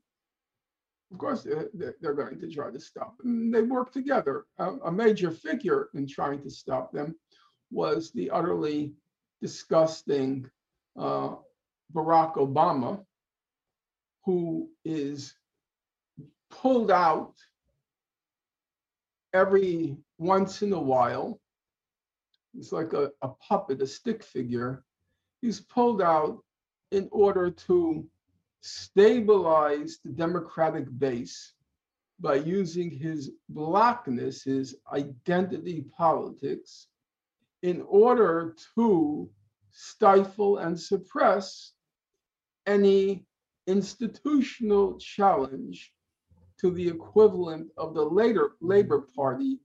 [1.12, 1.70] Of course they're,
[2.02, 3.52] they're going to try to stop them.
[3.52, 4.46] They work together.
[4.58, 7.16] A, a major figure in trying to stop them
[7.72, 8.94] was the utterly
[9.42, 10.50] disgusting
[10.98, 11.36] uh,
[11.94, 13.06] Barack Obama,
[14.26, 15.36] who is
[16.50, 17.34] pulled out
[19.34, 21.40] every once in a while.
[22.58, 24.84] It's like a, a puppet, a stick figure.
[25.42, 26.40] He's pulled out
[26.92, 28.06] in order to
[28.62, 31.54] stabilize the Democratic base
[32.20, 36.88] by using his blackness, his identity politics,
[37.62, 39.30] in order to
[39.72, 41.74] stifle and suppress
[42.66, 43.26] any
[43.68, 45.94] institutional challenge
[46.60, 49.60] to the equivalent of the later Labour Party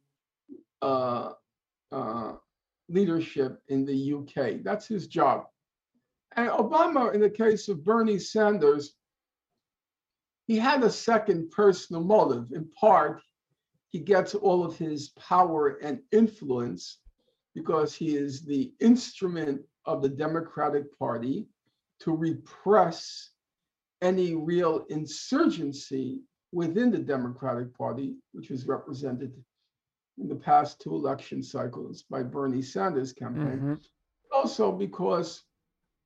[0.83, 1.31] uh,
[1.91, 2.33] uh,
[2.89, 4.62] leadership in the UK.
[4.62, 5.47] That's his job.
[6.37, 8.95] And Obama, in the case of Bernie Sanders,
[10.47, 12.53] he had a second personal motive.
[12.53, 13.22] In part,
[13.91, 16.99] he gets all of his power and influence
[17.55, 21.47] because he is the instrument of the Democratic Party
[22.01, 23.30] to repress
[24.03, 26.20] any real insurgency
[26.53, 29.32] within the Democratic Party, which was represented
[30.18, 33.59] in the past two election cycles by Bernie Sanders' campaign.
[33.59, 33.74] Mm-hmm.
[34.32, 35.45] Also, because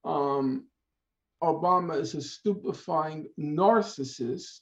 [0.05, 0.65] um,
[1.43, 4.61] Obama is a stupefying narcissist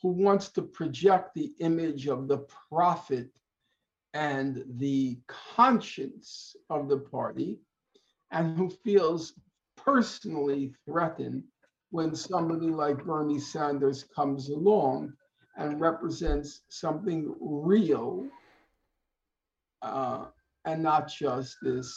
[0.00, 2.38] who wants to project the image of the
[2.70, 3.28] prophet
[4.14, 7.58] and the conscience of the party,
[8.30, 9.34] and who feels
[9.76, 11.42] personally threatened
[11.90, 15.12] when somebody like Bernie Sanders comes along
[15.56, 18.26] and represents something real
[19.82, 20.26] uh,
[20.64, 21.94] and not just this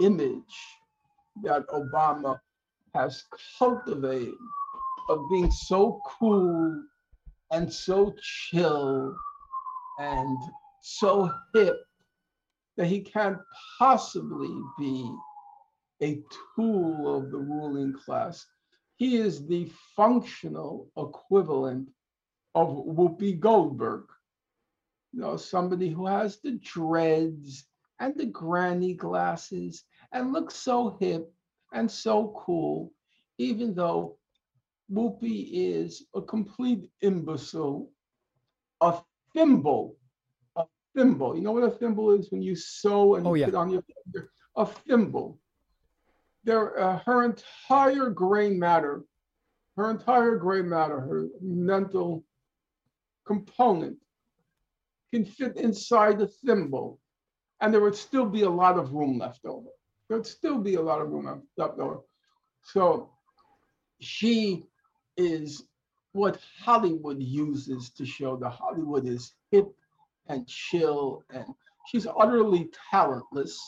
[0.00, 0.77] image
[1.42, 2.38] that Obama
[2.94, 3.24] has
[3.58, 4.34] cultivated
[5.08, 6.82] of being so cool
[7.50, 9.14] and so chill
[9.98, 10.38] and
[10.82, 11.76] so hip
[12.76, 13.38] that he can't
[13.78, 15.10] possibly be
[16.02, 16.22] a
[16.54, 18.46] tool of the ruling class.
[18.96, 21.88] He is the functional equivalent
[22.54, 24.04] of Whoopi Goldberg.
[25.12, 27.66] You know, somebody who has the dreads
[28.00, 31.32] and the granny glasses and looks so hip
[31.72, 32.92] and so cool,
[33.38, 34.18] even though
[34.92, 37.90] Whoopi is a complete imbecile,
[38.80, 39.00] a
[39.34, 39.96] thimble,
[40.56, 40.64] a
[40.96, 41.36] thimble.
[41.36, 43.46] You know what a thimble is when you sew and oh, yeah.
[43.46, 44.30] put on your finger?
[44.56, 45.38] A thimble
[46.48, 49.04] their uh, her entire gray matter,
[49.76, 52.24] her entire gray matter, her mental
[53.26, 53.98] component
[55.12, 56.98] can fit inside the thimble,
[57.60, 59.68] and there would still be a lot of room left over.
[60.08, 61.98] There would still be a lot of room left there.
[62.62, 63.10] So
[64.00, 64.64] she
[65.16, 65.64] is
[66.12, 69.68] what Hollywood uses to show that Hollywood is hip
[70.28, 71.46] and chill, and
[71.86, 73.58] she's utterly talentless,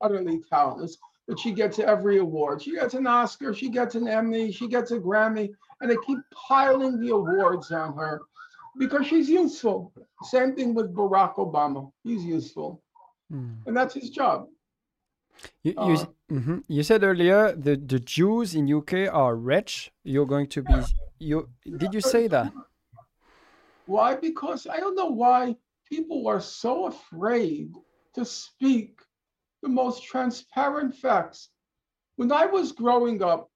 [0.00, 0.96] utterly talentless
[1.28, 2.62] but she gets every award.
[2.62, 5.50] She gets an Oscar, she gets an Emmy, she gets a Grammy,
[5.80, 8.22] and they keep piling the awards on her
[8.78, 9.92] because she's useful.
[10.22, 11.92] Same thing with Barack Obama.
[12.02, 12.82] He's useful.
[13.30, 13.58] Mm.
[13.66, 14.48] And that's his job.
[15.62, 16.58] You, you, uh, mm-hmm.
[16.68, 19.90] you, said earlier the, the Jews in UK are rich.
[20.04, 20.74] You're going to be
[21.18, 22.52] you did you say that?
[23.86, 24.14] Why?
[24.14, 25.56] Because I don't know why
[25.88, 27.72] people are so afraid
[28.14, 29.00] to speak
[29.62, 31.48] the most transparent facts.
[32.16, 33.50] When I was growing up,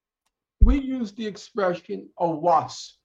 [0.60, 2.96] we used the expression a wasp.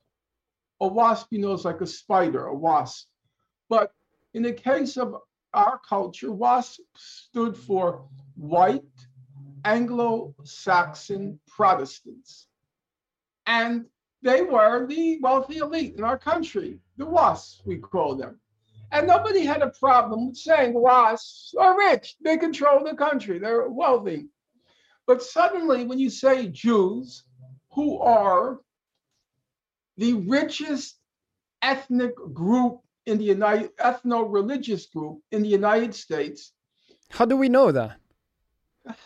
[0.80, 3.08] A wasp, you know, is like a spider, a wasp.
[3.70, 3.92] But
[4.34, 5.16] in the case of
[5.58, 8.84] our culture, WASP stood for white
[9.66, 12.48] Anglo Saxon Protestants.
[13.48, 13.86] And
[14.22, 18.40] they were the wealthy elite in our country, the WASPs, we call them.
[18.92, 22.16] And nobody had a problem saying WASPs are rich.
[22.24, 23.40] They control the country.
[23.40, 24.28] They're wealthy.
[25.08, 27.24] But suddenly, when you say Jews,
[27.72, 28.60] who are
[29.98, 31.00] the richest
[31.64, 36.54] ethnic group in the United ethno-religious group in the United States.
[37.10, 37.98] How do we know that?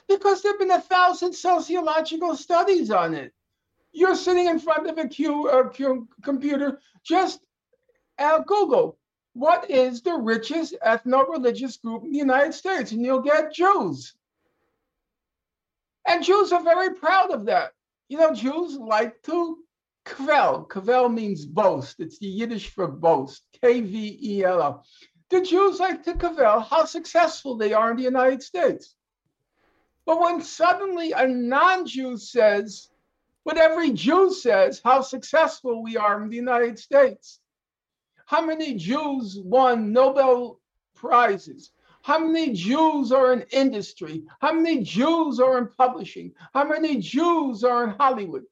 [0.07, 3.33] Because there have been a thousand sociological studies on it.
[3.93, 5.69] You're sitting in front of a Q, uh,
[6.23, 7.39] computer, just
[8.19, 8.97] uh, Google
[9.33, 12.91] what is the richest ethno-religious group in the United States?
[12.91, 14.13] And you'll get Jews.
[16.07, 17.71] And Jews are very proud of that.
[18.09, 19.59] You know, Jews like to
[20.05, 20.65] kvell.
[20.65, 21.99] Kvell means boast.
[21.99, 23.43] It's the Yiddish for boast.
[23.61, 24.85] K-V-E-L-L.
[25.29, 28.95] The Jews like to kvell how successful they are in the United States.
[30.05, 32.89] But when suddenly a non-Jew says,
[33.43, 37.39] what every Jew says, how successful we are in the United States,
[38.25, 40.59] how many Jews won Nobel
[40.95, 41.71] Prizes?
[42.03, 44.23] How many Jews are in industry?
[44.39, 46.33] How many Jews are in publishing?
[46.53, 48.43] How many Jews are in Hollywood?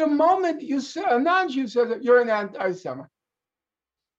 [0.00, 3.10] The moment you say a non-Jew says that you're an anti-Semite,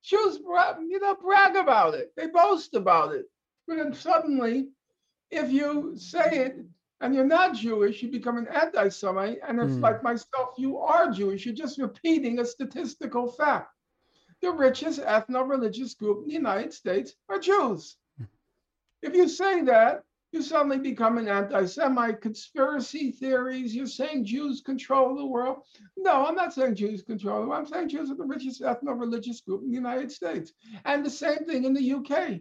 [0.03, 2.13] Jews, you know, brag about it.
[2.15, 3.25] They boast about it.
[3.67, 4.69] But then suddenly,
[5.32, 6.57] if you say it
[6.99, 9.39] and you're not Jewish, you become an anti-Semite.
[9.47, 9.79] And if, Hmm.
[9.79, 13.73] like myself, you are Jewish, you're just repeating a statistical fact.
[14.41, 17.97] The richest ethno-religious group in the United States are Jews.
[19.01, 22.21] If you say that, you suddenly become an anti-Semite.
[22.21, 23.75] Conspiracy theories.
[23.75, 25.63] You're saying Jews control the world.
[25.97, 27.65] No, I'm not saying Jews control the world.
[27.65, 30.53] I'm saying Jews are the richest ethno-religious group in the United States,
[30.86, 32.39] and the same thing in the UK.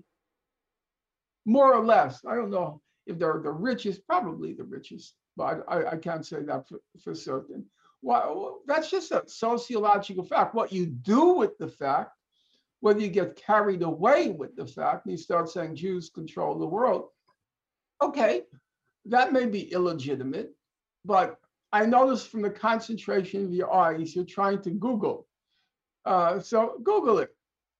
[1.46, 2.20] More or less.
[2.24, 4.06] I don't know if they're the richest.
[4.06, 7.66] Probably the richest, but I, I can't say that for, for certain.
[8.02, 10.54] Well, that's just a sociological fact.
[10.54, 12.12] What you do with the fact
[12.80, 16.66] whether you get carried away with the fact and you start saying Jews control the
[16.66, 17.08] world,
[18.02, 18.42] okay,
[19.06, 20.52] that may be illegitimate,
[21.04, 21.38] but
[21.72, 25.26] I noticed from the concentration of your eyes, you're trying to Google.
[26.04, 27.34] Uh, so Google it.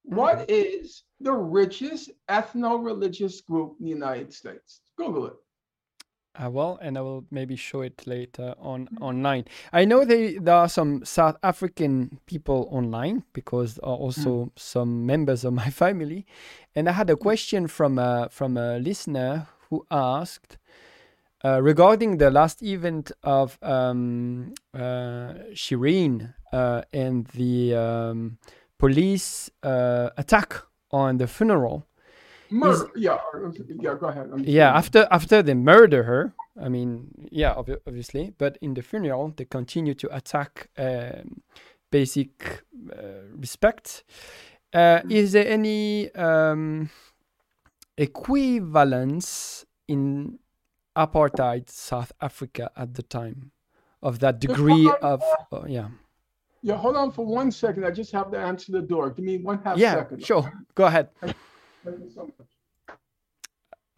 [0.04, 0.80] What mm-hmm.
[0.82, 4.80] is the richest ethno-religious group in the United States?
[4.96, 5.32] Google it.
[5.32, 9.02] Uh, I will, and I will maybe show it later on mm-hmm.
[9.02, 9.44] online.
[9.72, 14.50] I know they, there are some South African people online because are also mm.
[14.56, 16.26] some members of my family,
[16.74, 17.20] and I had a mm.
[17.20, 20.58] question from a from a listener who asked
[21.44, 28.38] uh, regarding the last event of um, uh, Shireen uh, and the um,
[28.78, 30.54] police uh, attack
[30.90, 31.86] on the funeral.
[32.50, 32.90] Murder.
[32.96, 33.18] Yeah,
[33.80, 34.28] yeah, go ahead.
[34.44, 39.32] Yeah, after after they murder her, I mean, yeah, obvi- obviously, but in the funeral
[39.36, 41.42] they continue to attack um,
[41.92, 44.02] basic uh, respect.
[44.72, 46.90] Uh, is there any um,
[48.00, 50.38] equivalence in
[50.96, 53.52] apartheid South Africa at the time
[54.02, 55.22] of that degree of
[55.52, 55.88] uh, yeah
[56.62, 57.84] Yeah, hold on for one second.
[57.84, 59.10] I just have to answer the door.
[59.10, 60.24] Give me one half yeah second.
[60.24, 61.36] sure go ahead Thank
[62.04, 62.48] you so much.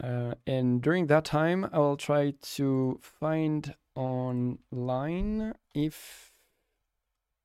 [0.03, 6.33] Uh, and during that time, I will try to find online if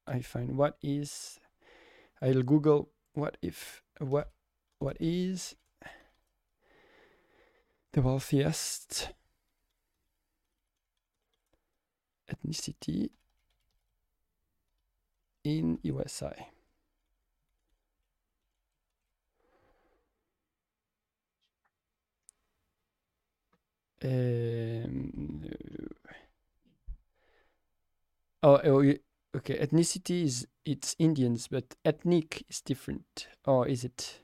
[0.07, 1.39] I find what is.
[2.21, 4.31] I'll Google what if what
[4.79, 5.55] what is
[7.97, 9.09] the wealthiest
[12.31, 13.09] ethnicity
[15.43, 16.51] in USA.
[24.03, 25.49] Um,
[28.43, 28.93] oh, oh,
[29.37, 29.57] okay.
[29.57, 33.27] Ethnicity is it's Indians, but ethnic is different.
[33.43, 34.19] Or is it?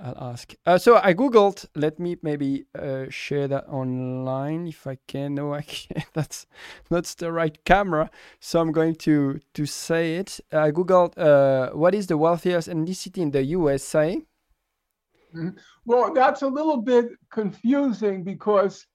[0.00, 0.54] I'll ask.
[0.64, 1.66] Uh, so I googled.
[1.74, 5.34] Let me maybe uh, share that online if I can.
[5.34, 6.06] No, I can't.
[6.14, 6.46] That's
[6.88, 8.08] that's the right camera.
[8.40, 10.40] So I'm going to to say it.
[10.52, 11.18] I googled.
[11.18, 14.22] Uh, what is the wealthiest ethnicity in the USA?
[15.84, 18.86] Well, that's a little bit confusing because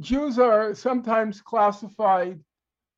[0.00, 2.40] Jews are sometimes classified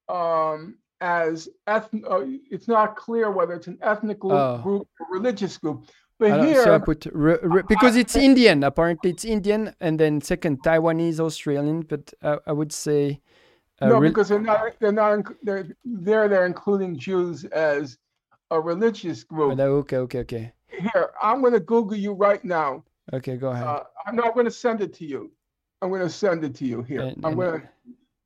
[0.08, 2.04] um, as ethnic.
[2.08, 4.58] Uh, it's not clear whether it's an ethnic group, Oh.
[4.58, 5.86] group or religious group.
[6.20, 8.64] I But here, so I put re- re- because it's Indian.
[8.64, 11.82] Apparently, it's Indian, and then second Taiwanese, Australian.
[11.82, 13.20] But uh, I would say,
[13.80, 14.72] uh, no, because they're not.
[14.80, 15.26] They're not.
[15.44, 16.28] They're there.
[16.28, 17.98] They're including Jews as
[18.50, 19.58] a religious group.
[19.60, 22.82] uh, okay, okay, okay, Here, I'm going to Google you right now.
[23.12, 23.36] okay.
[23.36, 23.66] Go ahead.
[23.66, 25.30] Uh, I'm not going to send it to you.
[25.82, 27.02] I'm going to send it to you here.
[27.02, 27.68] And- I'm going to.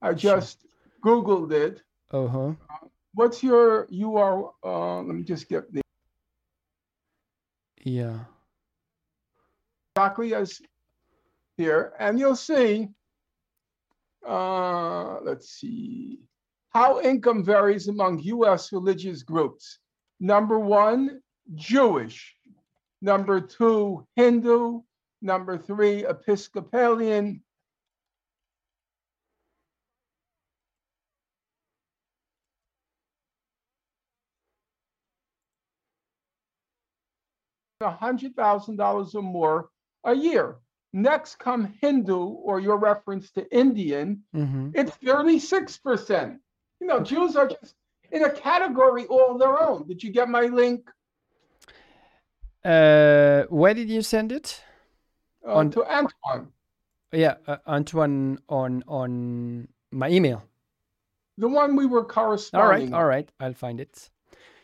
[0.00, 0.36] I Sure.
[0.38, 0.64] just
[1.04, 1.82] Googled it.
[2.10, 2.52] uh huh.
[3.14, 4.54] What's your URL?
[4.64, 5.81] Uh, let me just get the
[7.82, 8.18] Yeah.
[9.94, 10.60] exactly as
[11.56, 12.88] here, and you'll see.
[14.26, 16.20] Uh, let's see
[16.70, 18.72] how income varies among U.S.
[18.72, 19.78] religious groups.
[20.20, 21.20] Number one,
[21.54, 22.34] Jewish.
[23.02, 24.80] Number two, Hindu.
[25.20, 27.42] Number three, Episcopalian.
[37.82, 39.68] $100,000 or more
[40.04, 40.56] a year.
[40.92, 46.38] Next come Hindu or your reference to Indian, hmm it's 36%.
[46.80, 47.74] You know, Jews are just
[48.10, 49.86] in a category all their own.
[49.86, 50.88] Did you get my link
[52.64, 54.62] Uh, where did you send it?
[55.44, 56.52] uh, On- to Antoine?
[57.12, 60.42] Yeah, uh, Antoine on on my email.
[61.38, 62.94] The one we were corresponding.
[62.94, 64.10] All right, all right, I'll find it.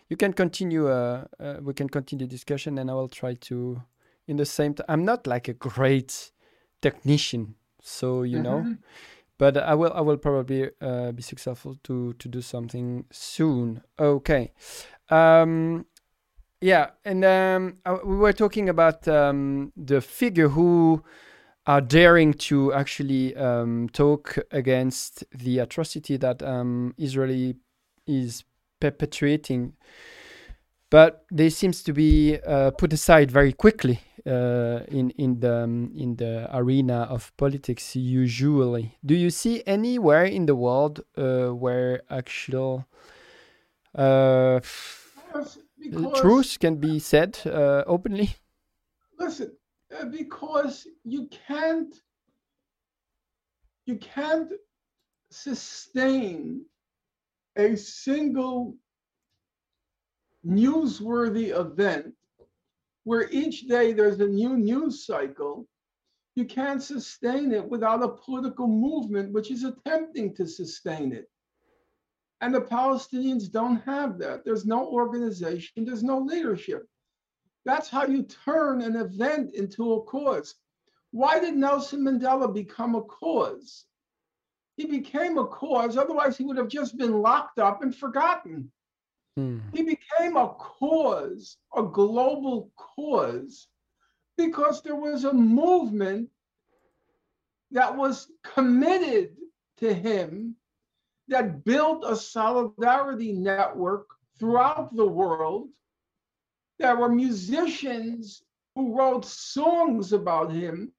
[0.09, 0.89] You can continue.
[0.89, 3.83] Uh, uh, we can continue the discussion, and I will try to.
[4.27, 6.33] In the same time, I'm not like a great
[6.83, 8.79] technician, so you know, Mhm.
[9.39, 9.93] but I will.
[9.95, 13.83] I will probably uh, be successful to to do something soon.
[13.99, 14.53] Okay.
[15.11, 15.87] Um,
[16.61, 21.03] yeah, and um, uh, we were talking about um, the figure who
[21.67, 27.57] are daring to actually um, talk against the atrocity that um, Israeli
[28.07, 28.45] is
[28.81, 29.74] perpetuating,
[30.91, 35.93] but they seems to be uh, put aside very quickly uh, in in the um,
[35.97, 37.97] in the arena of politics.
[37.97, 42.87] Usually, do you see anywhere in the world uh, where actual
[43.95, 44.61] uh,
[46.16, 48.37] truth can be said uh, openly?
[49.18, 49.53] Listen,
[49.99, 51.95] uh, because you can't
[53.87, 54.53] you can't
[55.31, 56.64] sustain
[57.59, 58.77] a single
[60.47, 62.15] newsworthy event
[63.05, 65.67] where each day there's a new news cycle.
[66.37, 71.29] You can't sustain it without a political movement which is attempting to sustain it.
[72.41, 74.45] And the Palestinians don't have that.
[74.45, 76.87] There's no organization, there's no leadership.
[77.65, 80.55] That's how you turn an event into a cause.
[81.11, 83.87] Why did Nelson Mandela become a cause?
[84.79, 88.70] He became a cause, otherwise, he would have just been locked up and forgotten.
[89.37, 89.59] Hmm.
[89.74, 93.66] He became a cause, a global cause,
[94.37, 96.31] because there was a movement
[97.72, 99.37] that was committed
[99.79, 100.55] to him
[101.26, 104.07] that built a solidarity network
[104.39, 105.70] throughout the world.
[106.79, 108.45] There were musicians
[108.76, 110.93] who wrote songs about him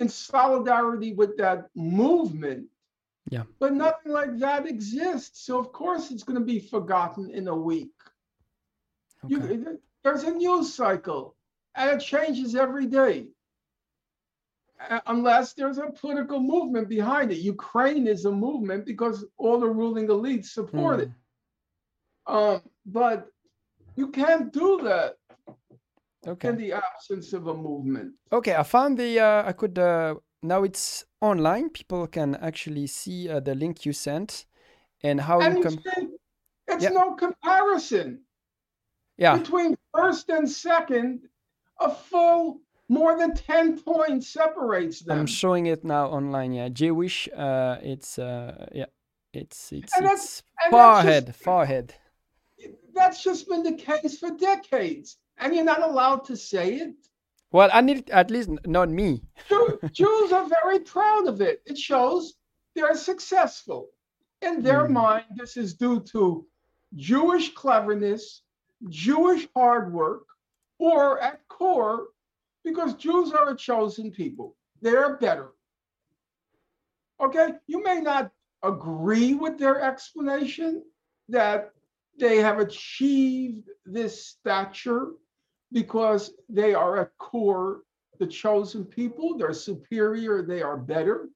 [0.00, 2.68] in solidarity with that movement.
[3.30, 3.42] Yeah.
[3.58, 5.44] But nothing like that exists.
[5.44, 7.90] So, of course, it's going to be forgotten in a week.
[9.26, 11.34] You, there's a news cycle
[11.74, 13.26] and it changes every day.
[14.88, 17.38] Uh, Unless there's a political movement behind it.
[17.38, 21.10] Ukraine is a movement because all the ruling elites support it.
[22.26, 23.26] Um, but
[23.96, 25.16] you can't do that
[26.26, 26.48] Okay.
[26.48, 28.12] in the absence of a movement.
[28.32, 29.20] Okay, I found the.
[29.20, 29.78] Uh, I could.
[29.78, 30.16] Uh,
[30.46, 31.70] now it's online.
[31.70, 34.46] People can actually see uh, the link you sent,
[35.02, 36.08] and how And you see,
[36.68, 36.90] it's Yeah.
[36.90, 38.20] no comparison
[39.18, 39.36] Yeah.
[39.38, 41.28] between first and second.
[41.78, 45.18] A full more than 10 points separates them.
[45.18, 46.52] I'm showing it now online.
[46.54, 47.28] Yeah, Jewish.
[47.36, 48.18] Uh, it's.
[48.18, 48.86] Uh, yeah,
[49.34, 49.72] it's.
[49.72, 49.94] It's.
[49.96, 51.36] And it's far that's just- ahead.
[51.36, 51.94] Far ahead.
[52.94, 55.18] That's just been the case for decades.
[55.36, 56.94] And you're not allowed to say it.
[57.52, 59.22] Well, I need at least not me.
[59.92, 61.62] Jews are very proud of it.
[61.66, 62.34] It shows
[62.74, 63.88] they're successful.
[64.42, 64.92] In their Hmm.
[64.92, 66.46] mind, this is due to
[66.94, 68.42] Jewish cleverness,
[68.88, 70.24] Jewish hard work,
[70.78, 72.08] or at core,
[72.64, 74.56] because Jews are a chosen people.
[74.82, 75.52] They're better.
[77.20, 77.54] Okay?
[77.66, 78.32] You may not
[78.62, 80.82] agree with their explanation
[81.28, 81.72] that
[82.18, 85.12] they have achieved this stature
[85.76, 87.82] because they are at core
[88.18, 91.28] the chosen people, they're superior, they are better.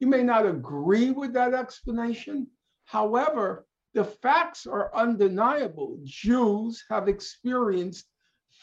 [0.00, 2.46] You may not agree with that explanation.
[2.86, 5.98] However, the facts are undeniable.
[6.02, 8.06] Jews have experienced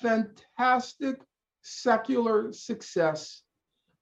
[0.02, 1.22] fantastic
[1.62, 3.44] secular success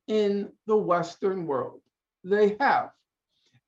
[0.08, 1.82] in the Western world.
[2.24, 2.92] They have.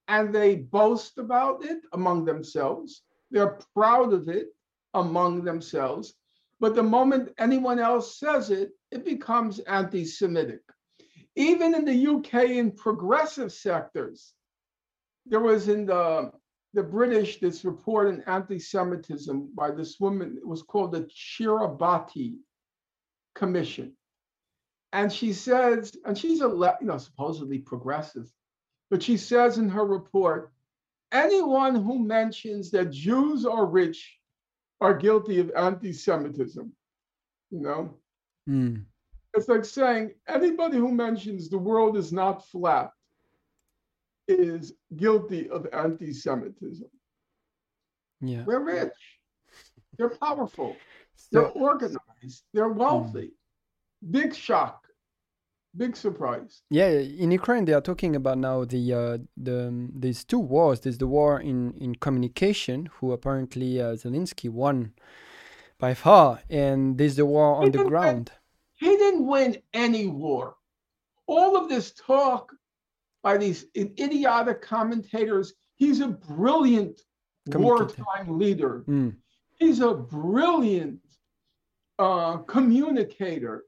[0.07, 3.03] And they boast about it among themselves.
[3.29, 4.55] They're proud of it
[4.93, 6.15] among themselves.
[6.61, 10.61] But the moment anyone else says it, it becomes anti Semitic.
[11.35, 14.33] Even in the UK, in progressive sectors,
[15.25, 16.31] there was in the,
[16.75, 22.35] the British this report on anti Semitism by this woman, it was called the Chakrabarti
[23.33, 23.97] Commission.
[24.93, 28.31] And she says, and she's a, you know, supposedly progressive,
[28.91, 30.51] but she says in her report,
[31.11, 34.19] anyone who mentions that Jews are rich
[34.81, 36.71] are guilty of anti-Semitism.
[37.51, 37.97] You know,
[38.47, 38.77] Hmm.
[39.35, 42.91] it's like saying anybody who mentions the world is not flat
[44.27, 46.89] is guilty of anti-Semitism.
[48.21, 48.43] Yeah.
[48.45, 49.19] We're rich.
[49.97, 50.75] They're powerful.
[51.31, 52.43] They're organized.
[52.53, 53.31] They're wealthy.
[54.09, 54.87] Big shock.
[55.75, 56.63] Big surprise.
[56.69, 60.81] Yeah, in Ukraine they are talking about now the uh, the um, there's two wars.
[60.81, 64.91] There's the war in in communication, who apparently uh, Zelensky won
[65.79, 67.89] by far, and there's the war on He the didn't win.
[67.91, 68.31] ground.
[68.73, 70.55] He didn't win any war.
[71.27, 72.51] All of this talk
[73.23, 76.99] by these idiotic commentators, he's a brilliant
[77.47, 78.83] wartime leader.
[78.87, 79.15] Mm.
[79.59, 80.99] He's a brilliant
[81.99, 83.63] uh, communicator.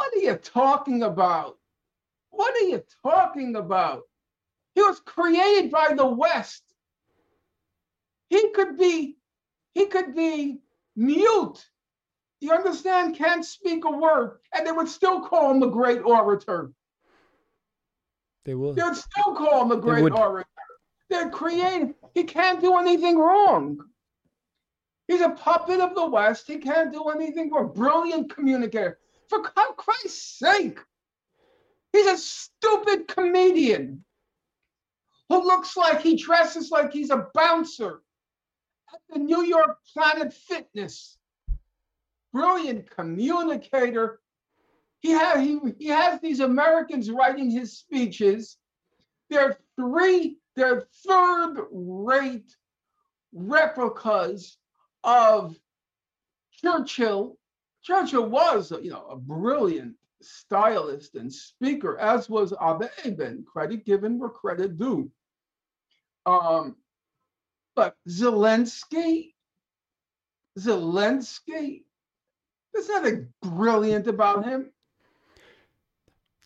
[0.00, 1.58] What are you talking about?
[2.30, 4.04] What are you talking about?
[4.74, 6.62] He was created by the West.
[8.30, 9.18] He could be,
[9.74, 10.60] he could be
[10.96, 11.68] mute.
[12.40, 13.16] You understand?
[13.16, 16.72] Can't speak a word, and they would still call him a great orator.
[18.46, 18.72] They will.
[18.72, 20.14] They'd still call him a great would.
[20.14, 20.48] orator.
[21.10, 21.92] They're creative.
[22.14, 23.80] He can't do anything wrong.
[25.08, 26.46] He's a puppet of the West.
[26.46, 27.74] He can't do anything wrong.
[27.74, 28.98] Brilliant communicator.
[29.30, 30.80] For Chr- Christ's sake,
[31.92, 34.04] he's a stupid comedian
[35.28, 38.02] who looks like he dresses like he's a bouncer
[38.92, 41.16] at the New York Planet Fitness.
[42.32, 44.20] Brilliant communicator.
[44.98, 48.56] He, ha- he, he has these Americans writing his speeches.
[49.30, 52.56] They're three, they're third rate
[53.32, 54.58] replicas
[55.04, 55.54] of
[56.60, 57.38] Churchill.
[57.82, 63.44] Churchill was, you know, a brilliant stylist and speaker, as was Abba Eban.
[63.44, 65.10] Credit given where credit due.
[66.26, 66.76] Um,
[67.74, 69.32] but Zelensky,
[70.58, 71.84] Zelensky,
[72.72, 74.70] there's nothing brilliant about him.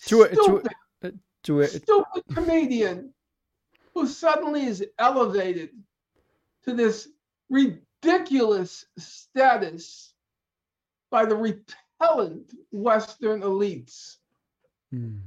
[0.07, 3.13] To, to, Stupid to, uh, stupid comedian
[3.95, 5.71] who suddenly is elevated
[6.65, 7.09] to this
[7.49, 10.14] ridiculous status
[11.15, 14.17] by the repellent Western elites.
[14.91, 15.19] Hmm.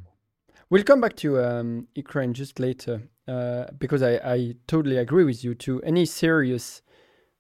[0.70, 5.46] We'll come back to um, Ukraine just later uh, because I, I totally agree with
[5.46, 5.56] you.
[5.56, 6.82] To any serious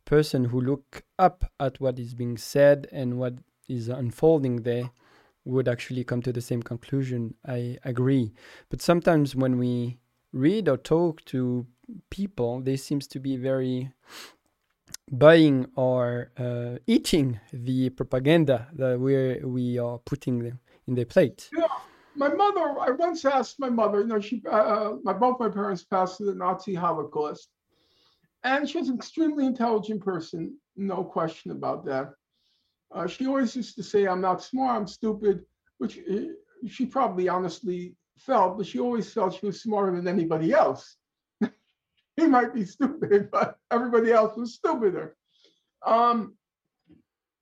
[0.06, 3.34] person who look up at what is being said and what
[3.68, 4.91] is unfolding there
[5.43, 7.34] would actually come to the same conclusion.
[7.45, 8.32] I agree.
[8.70, 9.98] But sometimes when we
[10.32, 11.68] read or talk to
[12.10, 13.91] people, they seems to be very
[15.12, 21.49] buying or uh, eating the propaganda that we we are putting them in their plate.
[22.16, 25.84] My mother, I once asked my mother, you know, she, uh, my both my parents
[25.84, 27.49] passed through the Nazi Holocaust,
[28.43, 32.10] and she was an extremely intelligent person, no question about that.
[32.91, 35.45] Uh, she always used to say, "I'm not smart, I'm stupid,"
[35.78, 40.53] which uh, she probably honestly felt, but she always felt she was smarter than anybody
[40.53, 40.97] else.
[42.22, 45.15] he might be stupid, but everybody else was stupider.
[45.86, 46.36] Um,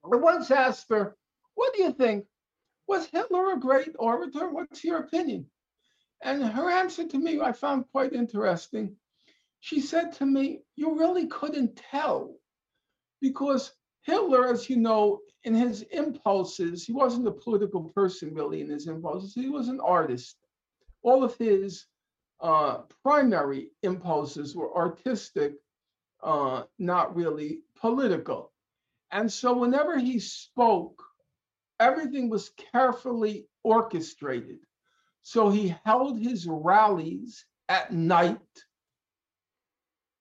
[0.03, 1.15] I once asked her,
[1.55, 2.25] "What do you think?
[2.87, 4.49] Was Hitler a great orator?
[4.49, 5.49] What's your opinion?"
[6.21, 8.97] And her answer to me, I found quite interesting.
[9.61, 12.35] She said to me, "You really couldn't tell,
[13.21, 13.71] because
[14.03, 18.87] Hitler, as you know, in his impulses, he wasn't a political person really in his
[18.87, 19.33] impulses.
[19.33, 20.37] He was an artist.
[21.01, 21.85] All of his
[22.41, 25.53] uh, primary impulses were artistic,
[26.21, 28.51] uh, not really political.
[29.11, 31.01] And so whenever he spoke,
[31.79, 34.59] everything was carefully orchestrated.
[35.21, 38.37] So he held his rallies at night.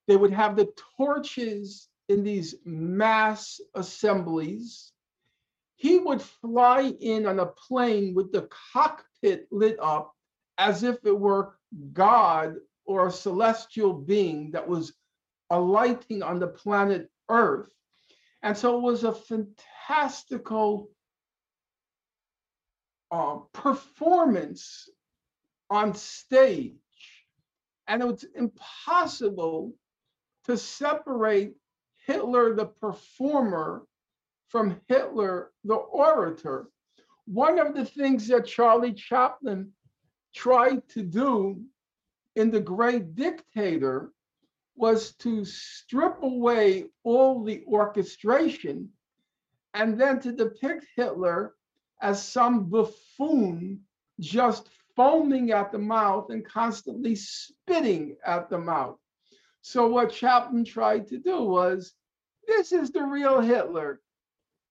[0.07, 4.91] They would have the torches in these mass assemblies.
[5.75, 10.14] He would fly in on a plane with the cockpit lit up
[10.57, 11.55] as if it were
[11.93, 14.93] God or a celestial being that was
[15.49, 17.69] alighting on the planet Earth.
[18.43, 20.89] And so it was a fantastical
[23.11, 24.89] uh, performance
[25.69, 26.73] on stage.
[27.87, 29.73] And it was impossible
[30.45, 31.53] to separate
[32.05, 33.85] Hitler, the performer,
[34.49, 36.67] from Hitler, the orator.
[37.25, 39.71] One of the things that Charlie Chaplin
[40.35, 41.63] tried to do
[42.35, 44.11] in The Great Dictator
[44.75, 48.89] was to strip away all the orchestration
[49.73, 51.55] and then to depict Hitler
[52.01, 53.79] as some buffoon
[54.19, 58.97] just foaming at the mouth and constantly spitting at the mouth.
[59.61, 61.93] So, what Chaplin tried to do was
[62.47, 64.01] this is the real Hitler.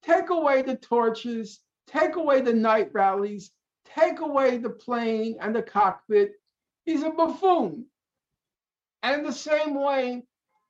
[0.02, 3.50] Take away the torches, take away the night rallies,
[3.84, 6.32] take away the plane and the cockpit.
[6.84, 7.86] He's a buffoon.
[9.02, 10.22] And in the same way,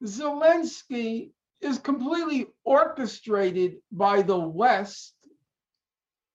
[0.03, 5.15] Zelensky is completely orchestrated by the West.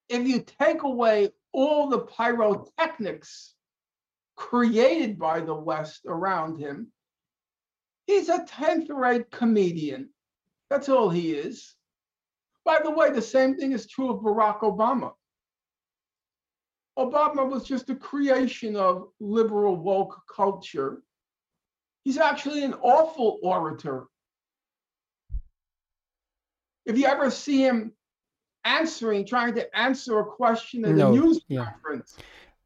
[0.08, 3.54] If you take away all the pyrotechnics
[4.36, 6.92] created by the West around him,
[8.08, 10.10] he's a 10th rate comedian.
[10.70, 11.76] That's all he is.
[12.66, 15.12] By the way, the same thing is true of Barack Obama.
[17.00, 21.02] Obama was just a creation of liberal woke culture.
[22.04, 24.08] He's actually an awful orator.
[26.86, 27.94] If you ever see him
[28.66, 31.66] answering, trying to answer a question at No, a news yeah.
[31.66, 32.18] conference,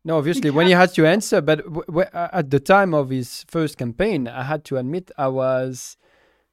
[0.05, 3.45] No, obviously, when he had to answer, but w- w- at the time of his
[3.47, 5.95] first campaign, I had to admit I was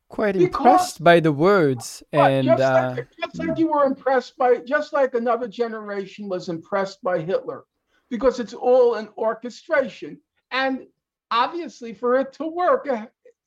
[0.08, 4.36] quite Because- impressed by the words and just, uh, like, just like you were impressed
[4.36, 7.64] by, just like another generation was impressed by Hitler,
[8.10, 10.20] because it's all an orchestration.
[10.50, 10.86] And
[11.30, 12.88] obviously, for it to work,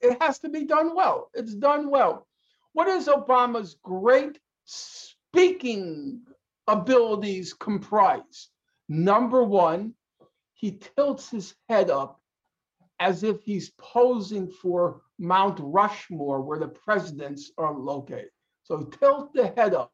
[0.02, 1.30] it has to be done well.
[1.34, 2.28] It's done well.
[2.72, 6.22] What is Obama's great speaking
[6.68, 8.50] abilities comprise?
[8.90, 9.94] Number one,
[10.54, 12.20] he tilts his head up
[13.00, 18.30] as if he's posing for Mount Rushmore, where the presidents are located.
[18.64, 19.92] So tilt the head up.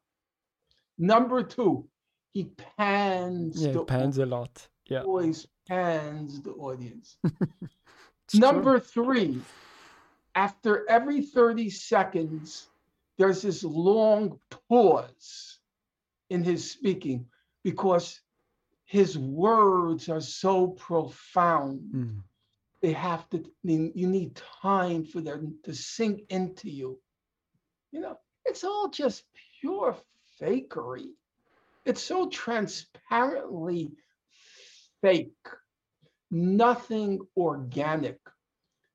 [0.96, 1.88] Number two,
[2.32, 2.44] he
[2.78, 4.68] pans yeah, the it pans a lot.
[4.86, 7.16] Yeah, always pans the audience.
[7.24, 8.40] it's true.
[8.40, 9.40] Number three,
[10.34, 12.68] after every 30 seconds,
[13.18, 15.58] there's this long pause
[16.30, 17.26] in his speaking
[17.62, 18.20] because
[18.84, 21.80] his words are so profound.
[21.94, 22.22] Mm.
[22.80, 26.98] They have to, you need time for them to sink into you.
[27.92, 28.16] You know,
[28.46, 29.24] it's all just
[29.60, 29.96] pure
[30.40, 31.10] fakery.
[31.84, 33.92] It's so transparently
[35.00, 35.48] fake,
[36.30, 38.18] nothing organic,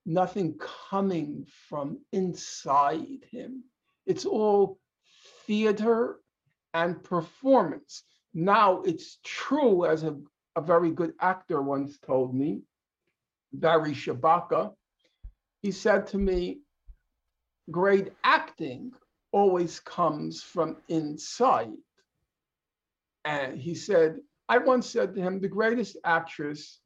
[0.06, 0.58] nothing
[0.90, 3.64] coming from inside him.
[4.06, 4.80] It's all
[5.48, 6.20] theater
[6.74, 8.04] and performance.
[8.34, 10.16] Now it's true, as a,
[10.56, 12.62] a very good actor once told me,
[13.52, 14.74] Barry Shabaka.
[15.62, 16.60] He said to me,
[17.72, 18.92] great acting
[19.32, 21.72] always comes from inside.
[23.26, 24.18] And he said,
[24.48, 26.80] I once said to him, the greatest actress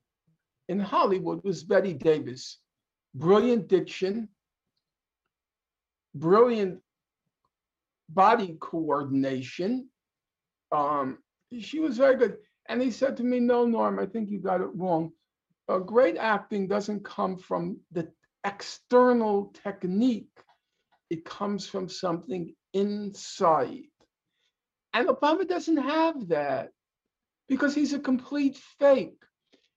[0.70, 2.60] in Hollywood was Bette Davis.
[3.14, 4.30] Brilliant diction,
[6.16, 6.80] brilliant
[8.08, 9.90] body coordination.
[10.72, 11.18] Um,
[11.60, 12.38] she was very good.
[12.68, 15.12] And he said to me, No, Norm, I think you got it wrong.
[15.86, 18.12] Great acting doesn't come from the
[18.46, 20.32] external technique,
[21.10, 23.84] it comes from something inside.
[24.94, 26.72] And Obama doesn't have that
[27.48, 29.22] because he's a complete fake.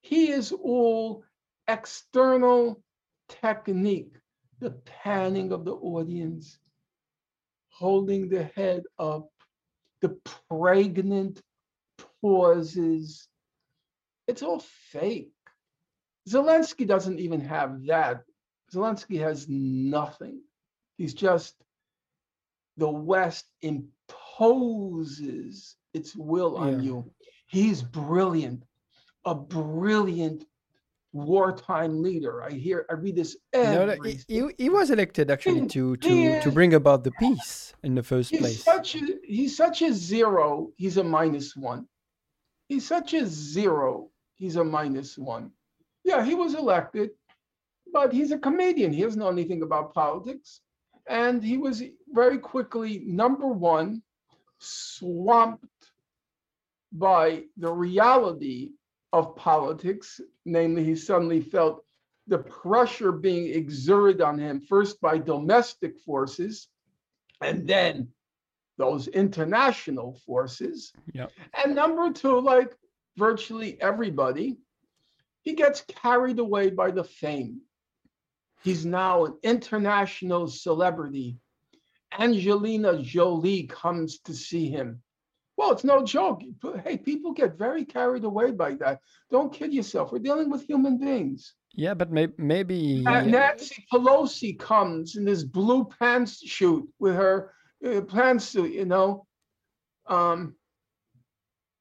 [0.01, 1.25] He is all
[1.69, 2.83] external
[3.29, 4.15] technique,
[4.61, 4.71] the
[5.05, 6.59] panning of the audience,
[7.71, 9.29] holding the head up,
[10.01, 10.17] the
[10.49, 11.41] pregnant
[12.21, 13.29] pauses.
[14.27, 14.61] It's all
[14.91, 15.33] fake.
[16.29, 18.23] Zelensky doesn't even have that.
[18.73, 20.41] Zelensky has nothing.
[20.97, 21.55] He's just
[22.77, 23.47] the West
[24.43, 26.81] imposes its will on Yeah.
[26.81, 27.11] you.
[27.47, 28.65] He's brilliant,
[29.25, 30.47] a brilliant
[31.13, 32.43] wartime leader.
[32.43, 36.41] I hear, I read this No, no, he, he, he was elected actually to to
[36.41, 38.65] to bring about the peace in the first He's place.
[38.65, 40.71] such a he's such a zero.
[40.77, 41.87] He's a minus one.
[42.69, 44.09] He's such a zero.
[44.37, 45.53] He's a minus one.
[46.05, 47.11] Yeah, he was elected,
[47.93, 48.93] but he's a comedian.
[48.93, 50.61] He doesn't know anything about politics,
[51.07, 54.03] and he was very quickly number one,
[54.63, 55.93] swamped
[56.93, 58.71] by the reality
[59.13, 60.21] of politics.
[60.45, 61.85] Namely, he suddenly felt
[62.29, 66.69] the pressure being exerted on him first by domestic forces,
[67.41, 68.09] and then
[68.79, 70.93] those international forces.
[71.13, 71.33] Yep.
[71.65, 72.75] And number two, like
[73.17, 74.59] virtually everybody,
[75.43, 77.61] he gets carried away by the fame.
[78.63, 81.39] He's now an international celebrity.
[82.19, 85.03] Angelina Jolie comes to see him.
[85.57, 86.43] Well, it's no joke.
[86.85, 89.01] Hey, people get very carried away by that.
[89.31, 90.11] Don't kid yourself.
[90.11, 91.55] We're dealing with human beings.
[91.75, 97.53] Yeah, but may, maybe Uh, Nancy Pelosi comes in this blue pantsuit with her
[97.85, 99.27] uh, pantsuit, you know.
[100.07, 100.55] Um,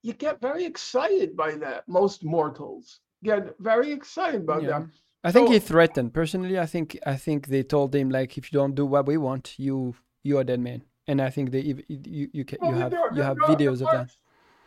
[0.04, 1.88] you get very excited by that.
[1.88, 4.80] Most mortals get very excited about Yeah.
[4.80, 4.88] that.
[5.24, 6.14] I think he threatened.
[6.14, 9.18] Personally, I think I think they told him like, if you don't do what we
[9.18, 9.94] want, you
[10.24, 10.82] you are dead man.
[11.08, 14.12] And I think they you you ca- you have you have are- videos of that.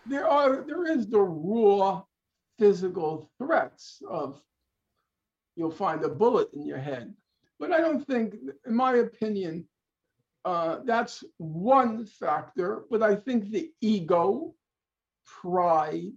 [0.07, 2.03] There are there is the raw
[2.59, 4.41] physical threats of
[5.57, 7.15] you'll find a bullet in your head.
[7.61, 8.35] But I don't think,
[8.67, 9.67] in my opinion,
[10.45, 14.55] uh, that's one factor, but I think the ego,
[15.25, 16.13] pride,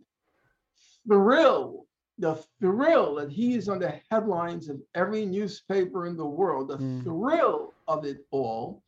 [1.08, 1.86] thrill,
[2.18, 6.78] the thrill that he is on the headlines of every newspaper in the world, the
[6.78, 7.04] Mm.
[7.04, 8.84] thrill of it all.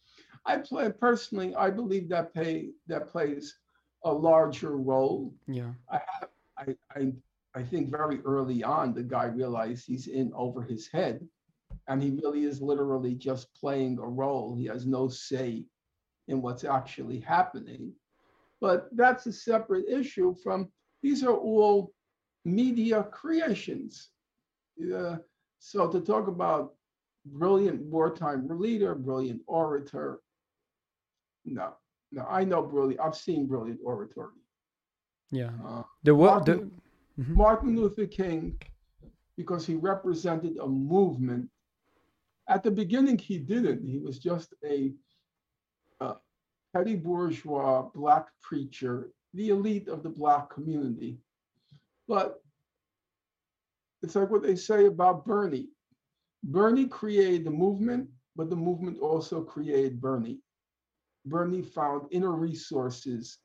[0.46, 3.56] I play personally, I believe that pay that plays
[4.04, 5.34] a larger role.
[5.48, 5.72] Yeah.
[5.92, 6.76] I, have.
[6.96, 7.14] I,
[7.56, 11.28] I think very early on, the guy realized he's in over his head,
[11.88, 14.56] and he really is literally just playing a role.
[14.56, 15.66] He has no say
[16.28, 17.92] in what's actually happening.
[18.62, 20.70] But that's a separate issue from
[21.02, 21.94] these are all
[22.46, 24.10] media creations.
[24.96, 25.18] Uh,
[25.60, 26.74] so to talk about
[27.26, 30.22] brilliant wartime leader, brilliant orator,
[31.46, 31.74] no,
[32.12, 33.02] no, I know brilliant.
[33.02, 34.34] I've seen brilliant oratory.
[35.32, 35.52] Yeah.
[35.66, 36.12] Uh, The.
[36.12, 36.82] The, Martin-
[37.20, 37.36] Mhm.
[37.36, 38.58] Martin Luther King,
[39.36, 41.50] because he represented a movement.
[42.48, 43.86] At the beginning, he didn't.
[43.86, 44.94] He was just a,
[46.00, 46.16] uh
[46.74, 51.20] petty bourgeois black preacher, the elite of the black community.
[52.08, 52.42] But
[54.02, 55.70] it's like what they say about Bernie.
[56.44, 60.40] Bernie created the movement, but the movement also created Bernie.
[61.26, 63.40] Bernie found inner resources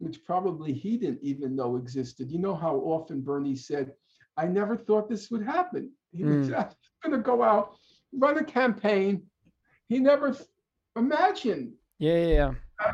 [0.00, 2.32] which probably he didn't even know existed.
[2.32, 3.92] You know how often Bernie said,
[4.36, 5.92] I never thought this would happen.
[6.12, 6.54] He was hmm.
[6.54, 7.76] going to go out,
[8.12, 9.22] run a campaign.
[9.88, 10.34] He never
[10.96, 12.92] imagined yeah, yeah, yeah.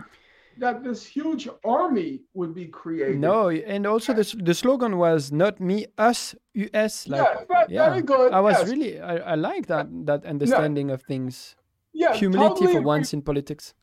[0.59, 3.21] that this huge army would be created.
[3.21, 6.35] No, and also the, the slogan was not me, us,
[6.75, 7.07] us.
[7.07, 7.89] Like, yeah, ve- yeah.
[7.89, 8.33] very good.
[8.33, 8.69] I was yes.
[8.69, 11.55] really, I, I like that that understanding of things.
[11.93, 12.87] yeah, Humility totally for agree.
[12.87, 13.75] once in politics.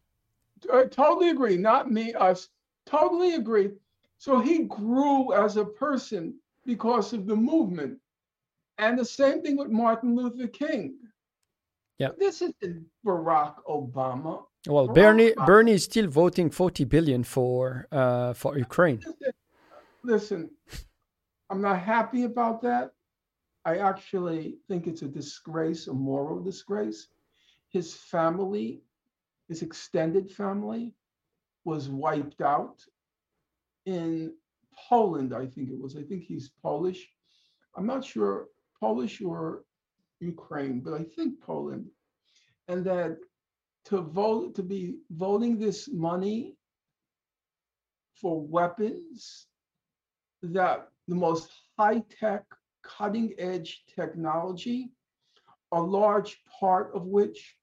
[0.72, 1.58] I totally agree.
[1.58, 2.50] Not me, us.
[2.86, 3.72] Totally agree.
[4.18, 6.36] So he grew as a person
[6.66, 7.98] because of the movement.
[8.78, 10.96] And the same thing with Martin Luther King.
[12.00, 12.10] Yeah.
[12.18, 14.46] This isn't Barack Obama.
[14.68, 19.00] Well, Barack Bernie Obama- Bernie is still voting 40 billion for uh, for Ukraine.
[19.06, 19.34] Listen,
[20.04, 20.50] listen,
[21.50, 22.92] I'm not happy about that.
[23.66, 27.08] I actually think it's a disgrace, a moral disgrace.
[27.70, 28.82] His family,
[29.50, 30.94] his extended family,
[31.66, 32.82] was wiped out
[33.86, 34.34] in
[34.90, 35.96] Poland, I think it was.
[35.96, 37.08] I think he's Polish.
[37.78, 38.48] I'm not sure
[38.80, 39.64] Polish or
[40.20, 41.86] Ukraine, but I think Poland.
[42.68, 43.18] And that
[43.86, 46.56] to vote, to be voting this money
[48.16, 49.48] for weapons
[50.42, 52.44] that the most high-tech,
[52.84, 54.92] cutting-edge technology,
[55.72, 57.56] a large part of which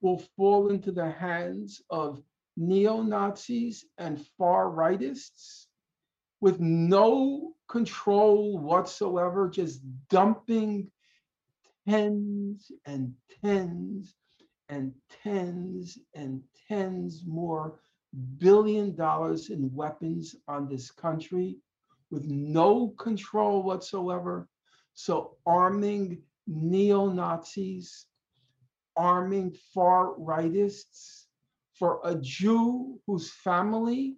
[0.00, 2.22] will fall into the hands of
[2.56, 5.66] neo-Nazis and far-rightists
[6.40, 10.90] with no control whatsoever, just dumping
[11.88, 14.14] tens and tens
[14.68, 14.92] and
[15.22, 17.80] tens and tens more
[18.38, 21.58] billion dollars in weapons on this country
[22.10, 24.48] with no control whatsoever.
[24.94, 28.06] So arming neo-Nazis,
[29.00, 31.24] arming far rightists
[31.72, 34.16] for a Jew whose family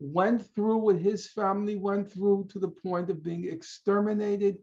[0.00, 4.58] went through what his family went through to the point of being exterminated,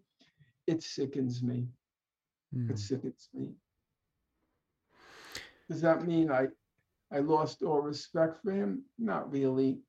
[0.68, 1.70] it sickens me.
[2.54, 2.72] Mm.
[2.72, 3.54] It sickens me.
[5.70, 6.48] Does that mean I,
[7.10, 8.84] I lost all respect for him?
[9.00, 9.80] Not really.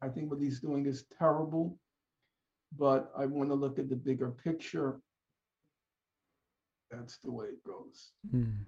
[0.00, 1.76] I think what he's doing is terrible,
[2.78, 5.00] but I want to look at the bigger picture.
[6.92, 8.12] That's the way it goes.
[8.32, 8.66] Mm.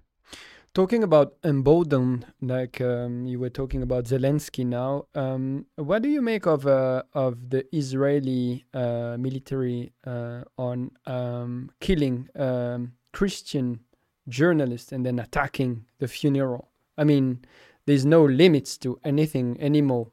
[0.73, 5.05] Talking about emboldened, like um, you were talking about Zelensky now.
[5.13, 11.69] Um, what do you make of uh, of the Israeli uh, military uh, on um,
[11.79, 13.81] killing um, Christian
[14.27, 16.69] journalists and then attacking the funeral?
[16.97, 17.45] I mean,
[17.85, 20.07] there's no limits to anything anymore.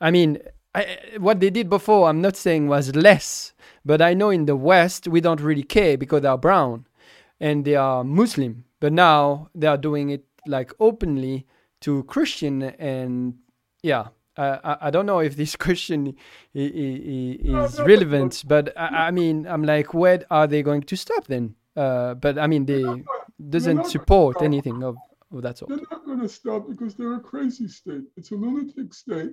[0.00, 0.38] I mean,
[0.74, 3.52] I, what they did before, I'm not saying was less,
[3.84, 6.86] but I know in the West we don't really care because they're brown
[7.38, 8.64] and they are Muslim.
[8.80, 11.46] But now they are doing it like openly
[11.82, 13.34] to Christian, and
[13.82, 16.16] yeah, I, I don't know if this question
[16.54, 21.54] is relevant, but I, I mean, I'm like, where are they going to stop then?
[21.76, 22.84] Uh, but I mean, they
[23.48, 24.96] doesn't support anything of,
[25.32, 25.70] of that sort.
[25.70, 28.04] They're not going to stop because they're a crazy state.
[28.16, 29.32] It's a lunatic state.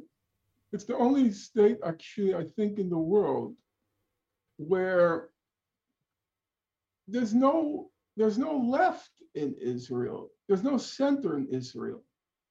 [0.73, 3.55] It's the only state, actually, I think, in the world
[4.57, 5.29] where
[7.07, 10.32] there's no there's no left in Israel.
[10.47, 12.03] There's no center in Israel.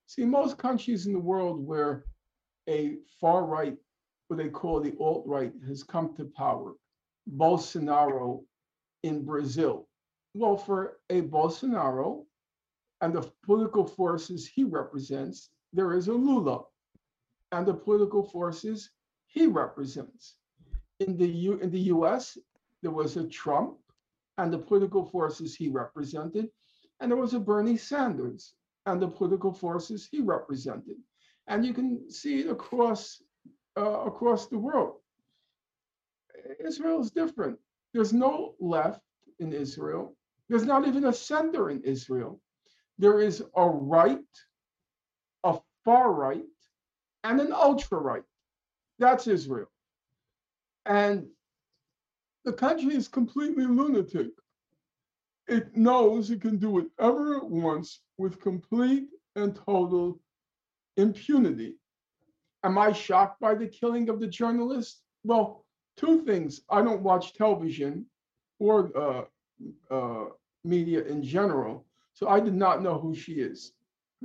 [0.07, 2.05] See, most countries in the world where
[2.69, 3.77] a far right,
[4.29, 6.75] what they call the alt right, has come to power,
[7.37, 8.45] Bolsonaro
[9.03, 9.89] in Brazil.
[10.35, 12.25] Well, for a Bolsonaro,
[13.01, 16.63] and the political forces he represents, there is a Lula
[17.53, 18.91] and the political forces
[19.27, 20.37] he represents.
[21.01, 22.39] In the, U, in the US,
[22.83, 23.77] there was a Trump
[24.39, 26.49] and the political forces he represented,
[27.01, 28.55] and there was a Bernie Sanders
[28.87, 30.97] and the political forces he represented.
[31.49, 33.23] And you can see it across,
[33.79, 34.97] uh, across the world.
[36.65, 37.59] Israel is different.
[37.93, 39.01] There's no left
[39.39, 40.17] in Israel.
[40.49, 42.41] There's not even a center in Israel.
[42.99, 44.19] There is a right,
[45.45, 46.45] a far right,
[47.25, 48.23] and an ultra right.
[48.99, 49.69] That's Israel.
[50.87, 51.27] And
[52.47, 54.29] the country is completely lunatic.
[55.49, 60.21] It knows it can do whatever it wants with complete and total
[60.97, 61.75] impunity.
[62.63, 65.03] Am I shocked by the killing of the journalist?
[65.25, 65.67] Well,
[65.97, 66.61] two things.
[66.71, 68.07] I don't watch television
[68.61, 69.25] or uh,
[69.93, 70.27] uh,
[70.63, 71.85] media in general,
[72.15, 73.73] so I did not know who she is.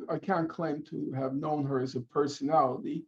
[0.09, 3.03] I can't claim to have known her as a personality,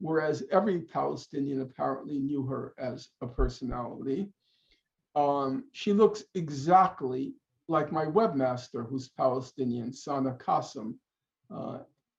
[0.00, 4.30] whereas every Palestinian apparently knew her as a personality.
[5.14, 7.34] Um, she looks exactly
[7.68, 10.94] like my webmaster, who's Palestinian, Sana Qasim.
[11.54, 11.78] Uh,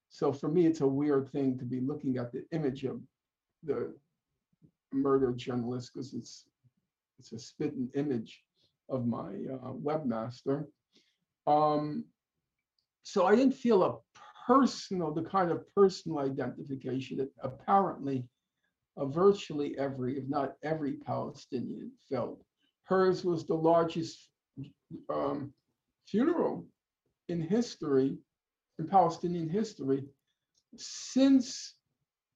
[0.09, 3.01] so for me, it's a weird thing to be looking at the image of
[3.63, 3.93] the
[4.91, 6.45] murdered journalist because it's
[7.19, 8.43] it's a spitting image
[8.89, 10.65] of my uh, webmaster.
[11.45, 12.05] Um,
[13.03, 13.97] so I didn't feel a
[14.47, 18.27] personal, the kind of personal identification that apparently
[18.97, 22.43] uh, virtually every, if not every Palestinian felt.
[22.91, 24.27] Hers was the largest
[25.09, 25.53] um,
[26.05, 26.67] funeral
[27.29, 28.17] in history,
[28.79, 30.03] in Palestinian history,
[30.75, 31.75] since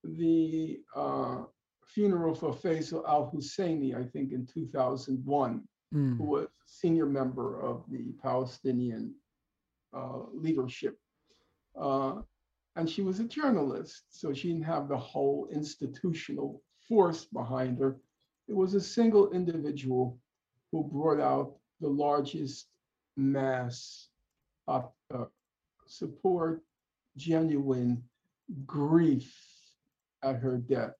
[0.05, 1.43] the uh,
[1.85, 5.61] funeral for Faisal al Husseini, I think in 2001,
[5.93, 6.17] mm.
[6.17, 9.13] who was senior member of the Palestinian
[9.93, 10.97] uh, leadership.
[11.77, 12.21] Uh,
[12.77, 17.97] and she was a journalist, so she didn't have the whole institutional force behind her.
[18.47, 20.17] It was a single individual
[20.75, 22.67] who brought out the largest
[23.15, 24.09] mass
[24.67, 25.23] of uh,
[25.87, 26.61] support,
[27.15, 28.03] genuine
[28.65, 29.33] grief
[30.21, 30.91] at her death.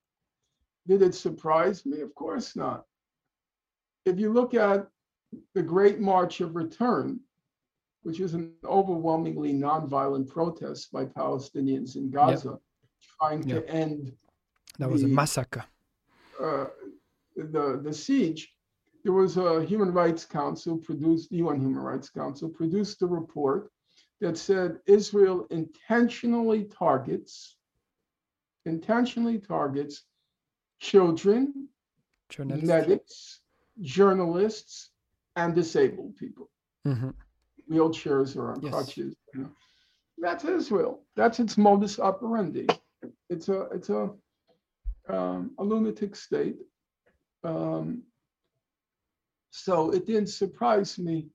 [0.86, 2.00] Did it surprise me?
[2.00, 2.84] Of course not.
[4.06, 4.86] If you look at
[5.54, 7.20] the Great March of Return,
[8.02, 12.60] which is an overwhelmingly nonviolent protest by Palestinians in Gaza, yep.
[13.20, 13.66] trying yep.
[13.66, 14.12] to end.
[14.78, 15.64] That was the, a massacre.
[16.42, 16.66] Uh,
[17.36, 18.55] the the siege.
[19.06, 23.70] There was a Human Rights Council produced, the UN Human Rights Council produced a report
[24.20, 27.54] that said Israel intentionally targets,
[28.64, 30.02] intentionally targets
[30.80, 31.68] children,
[32.36, 33.42] medics,
[33.80, 34.90] journalists,
[35.36, 36.50] and disabled people.
[36.84, 37.10] Mm-hmm.
[37.72, 38.72] Wheelchairs or on yes.
[38.72, 39.14] crutches.
[39.32, 39.50] You know.
[40.18, 41.04] That's Israel.
[41.14, 42.66] That's its modus operandi.
[43.30, 44.10] It's a it's a
[45.08, 46.56] um, a lunatic state.
[47.44, 48.02] Um,
[49.56, 51.28] so it didn't surprise me,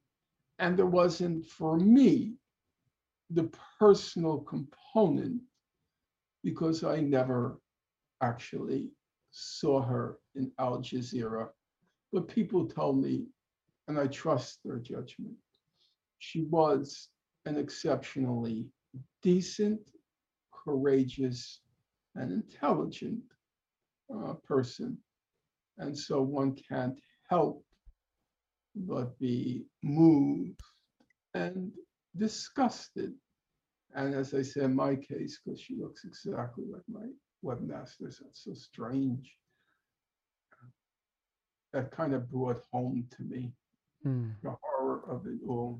[0.59, 2.35] and there wasn't for me
[3.31, 3.49] the
[3.79, 5.41] personal component
[6.43, 7.59] because I never
[8.21, 8.91] actually
[9.31, 11.49] saw her in Al Jazeera.
[12.13, 13.25] But people told me
[13.87, 15.35] and I trust their judgment.
[16.19, 17.09] She was
[17.45, 18.67] an exceptionally
[19.23, 19.81] decent,
[20.53, 21.61] courageous,
[22.15, 23.23] and intelligent
[24.13, 24.97] uh, person.
[25.79, 27.65] And so one can't help
[28.75, 30.59] but be moved
[31.33, 31.71] and
[32.17, 33.13] disgusted.
[33.93, 37.07] And as I say, in my case, because she looks exactly like my
[37.43, 39.35] webmaster, so that's so strange.
[41.73, 43.53] That kind of brought home to me
[44.05, 44.31] Mm.
[44.41, 45.79] The horror of it all.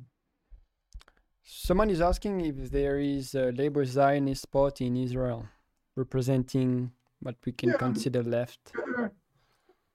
[1.44, 5.48] Someone is asking if there is a labor Zionist party in Israel
[5.96, 8.74] representing what we can yeah, consider left.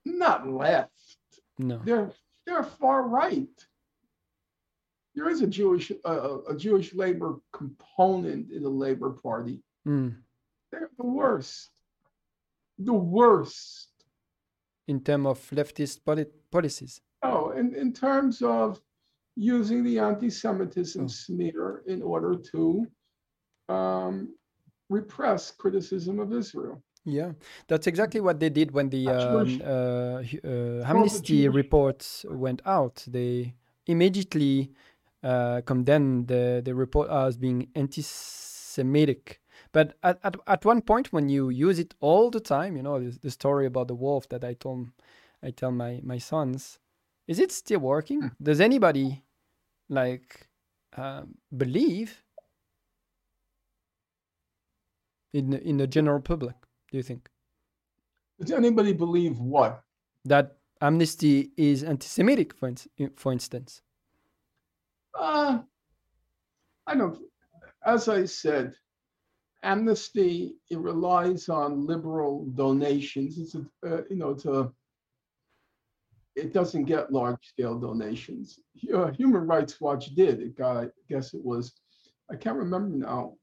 [0.05, 0.90] Not left.
[1.59, 1.81] No.
[1.85, 2.10] They're
[2.57, 3.66] they're far right.
[5.15, 9.62] There is a Jewish uh, a Jewish labor component in the Labor Party.
[9.87, 10.16] Mm.
[10.70, 11.70] They're the worst.
[12.78, 13.89] The worst.
[14.89, 16.01] In terms of leftist
[16.51, 17.01] policies.
[17.23, 18.81] Oh, in, in terms of
[19.35, 21.09] using the anti-Semitism oh.
[21.09, 22.87] smear in order to
[23.69, 24.35] um,
[24.89, 26.83] repress criticism of Israel.
[27.09, 27.33] Yeah,
[27.69, 33.05] that's exactly what they did when the um, uh, uh, Amnesty reports went out.
[33.07, 33.55] They
[33.87, 34.73] immediately
[35.23, 39.41] uh, condemned the, the report as being anti-Semitic.
[39.70, 42.99] But at, at, at one point, when you use it all the time, you know,
[42.99, 44.89] the, the story about the wolf that I told
[45.43, 46.81] I tell my, my sons,
[47.28, 48.23] is it still working?
[48.23, 48.28] Hmm.
[48.43, 49.23] Does anybody
[49.89, 50.49] like
[50.97, 51.23] uh,
[51.57, 52.24] believe
[55.33, 56.57] in in the general public?
[56.97, 57.28] Do you think
[58.40, 59.82] Does anybody believe what?
[60.24, 63.82] that Amnesty is anti-Semitic, for, ins- for instance?
[65.14, 65.59] Uh,
[66.86, 67.18] I don't,
[67.85, 68.77] as I said,
[69.62, 73.36] Amnesty, it relies on liberal donations.
[73.36, 74.73] It's a, uh, you know, it's a,
[76.35, 78.59] it doesn't get large scale donations.
[78.74, 80.40] Human Rights Watch did.
[80.40, 81.74] It got, I guess it was,
[82.31, 83.35] I can't remember now.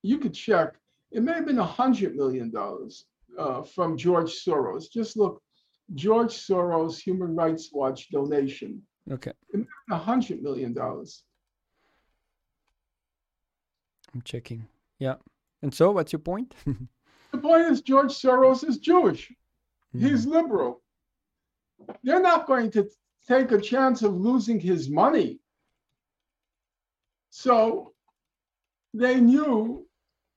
[0.00, 0.76] You could check.
[1.12, 3.04] It may have been a hundred million dollars
[3.38, 4.90] uh, from George Soros.
[4.90, 5.42] Just look,
[5.94, 9.32] George Soros Human Rights Watch donation, Okay,
[9.90, 11.24] a hundred million dollars.
[14.14, 14.66] I'm checking.
[14.98, 15.16] Yeah.
[15.62, 16.54] And so, what's your point?
[17.32, 19.32] The point is, George Soros is Jewish.
[19.94, 20.32] He's Mm.
[20.32, 20.82] liberal.
[22.04, 22.86] They're not going to
[23.26, 25.40] take a chance of losing his money.
[27.30, 27.94] So
[28.92, 29.81] they knew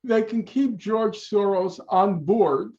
[0.06, 2.72] they can keep George Soros on board,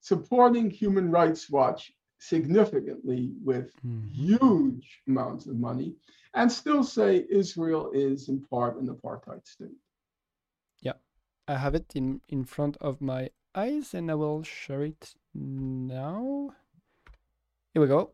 [0.00, 4.04] supporting Human Rights Watch significantly with Mhm.
[4.10, 5.96] huge amounts of money,
[6.34, 9.78] and still say Israel is in part an apartheid state.
[10.80, 10.98] Yeah,
[11.48, 16.54] I have it in in front of my eyes, and I will share it now.
[17.72, 18.12] Here we go.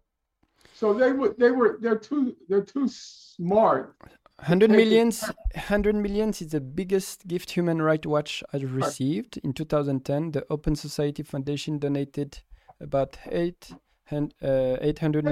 [0.75, 3.97] So they were, they were, they're too, they're too smart
[4.39, 5.23] 100 Take it millions
[5.55, 10.77] 100 millions is the biggest gift human rights watch has received in 2010 the open
[10.77, 12.39] society foundation donated
[12.81, 13.73] about 8
[14.05, 15.25] hun- uh, 800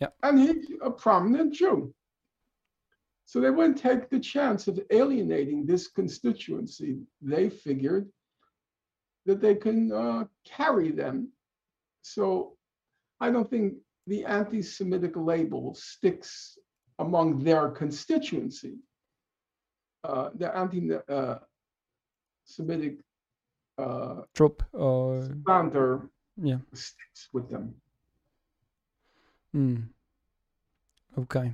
[0.00, 1.92] Yeah, and he's a prominent Jew.
[3.26, 7.00] So they wouldn't take the chance of alienating this constituency.
[7.20, 8.08] They figured
[9.26, 11.28] that they can uh, carry them.
[12.00, 12.56] So
[13.20, 13.74] I don't think
[14.06, 16.56] the anti-Semitic label sticks
[16.98, 18.78] among their constituency.
[20.04, 21.44] Uh, the anti-Semitic
[23.78, 26.08] uh, trope or slander
[26.40, 27.74] yeah sticks with them.
[29.54, 29.82] mm.
[31.18, 31.52] okay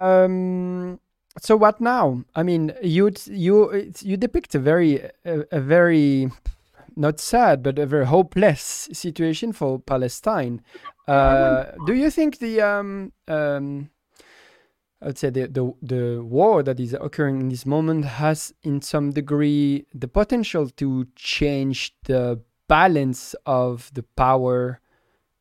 [0.00, 0.98] um
[1.40, 6.30] so what now i mean you you you depict a very a, a very
[6.98, 10.60] not sad but a very hopeless situation for palestine.
[11.06, 13.90] Uh do you think the um um
[15.00, 19.12] I'd say the, the the war that is occurring in this moment has in some
[19.12, 24.80] degree the potential to change the balance of the power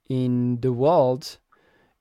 [0.09, 1.39] in the world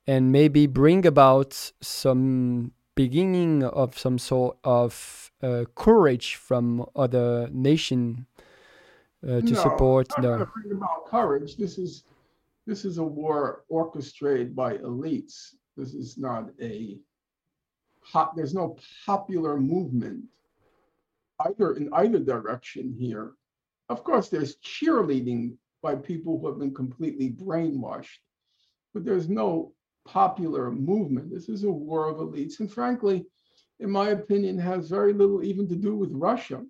[0.06, 8.26] and maybe bring about some beginning of some sort of uh, courage from other nation
[9.26, 11.56] uh, to No, support the gonna about courage.
[11.56, 12.04] This is
[12.66, 15.54] this is a war orchestrated by elites.
[15.76, 16.98] This is not a
[18.00, 18.36] hot.
[18.36, 20.24] There's no popular movement
[21.40, 23.32] either in either direction here.
[23.88, 28.18] Of course, there's cheerleading by people who have been completely brainwashed,
[28.94, 29.72] but there's no
[30.06, 31.30] popular movement.
[31.30, 33.26] This is a war of elites, and frankly,
[33.80, 36.64] in my opinion, has very little even to do with Russia.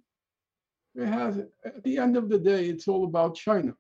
[0.96, 3.74] It has, at the end of the day, it's all about China.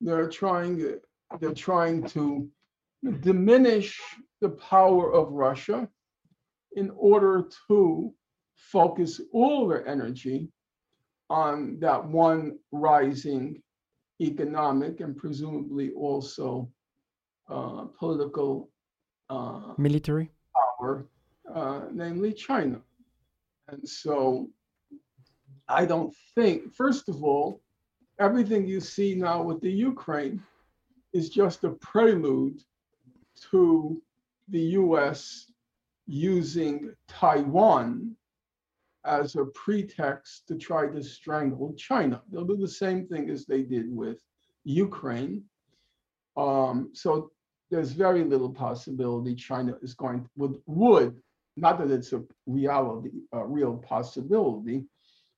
[0.00, 0.98] They're trying,
[1.40, 2.48] they're trying to
[3.20, 4.00] diminish
[4.40, 5.88] the power of Russia
[6.76, 8.14] in order to
[8.54, 10.52] focus all their energy
[11.28, 13.60] on that one rising
[14.20, 16.70] economic and presumably also
[17.50, 18.70] uh, political
[19.30, 21.06] uh, military power,
[21.52, 22.80] uh, namely China.
[23.68, 24.48] And so
[25.70, 27.60] I don't think, first of all,
[28.18, 30.42] everything you see now with the Ukraine
[31.12, 32.60] is just a prelude
[33.50, 34.02] to
[34.48, 35.50] the US
[36.06, 38.16] using Taiwan
[39.04, 42.20] as a pretext to try to strangle China.
[42.30, 44.18] They'll do the same thing as they did with
[44.64, 45.44] Ukraine.
[46.36, 47.30] Um, so
[47.70, 51.22] there's very little possibility China is going to, would would
[51.56, 54.86] not that it's a reality, a real possibility,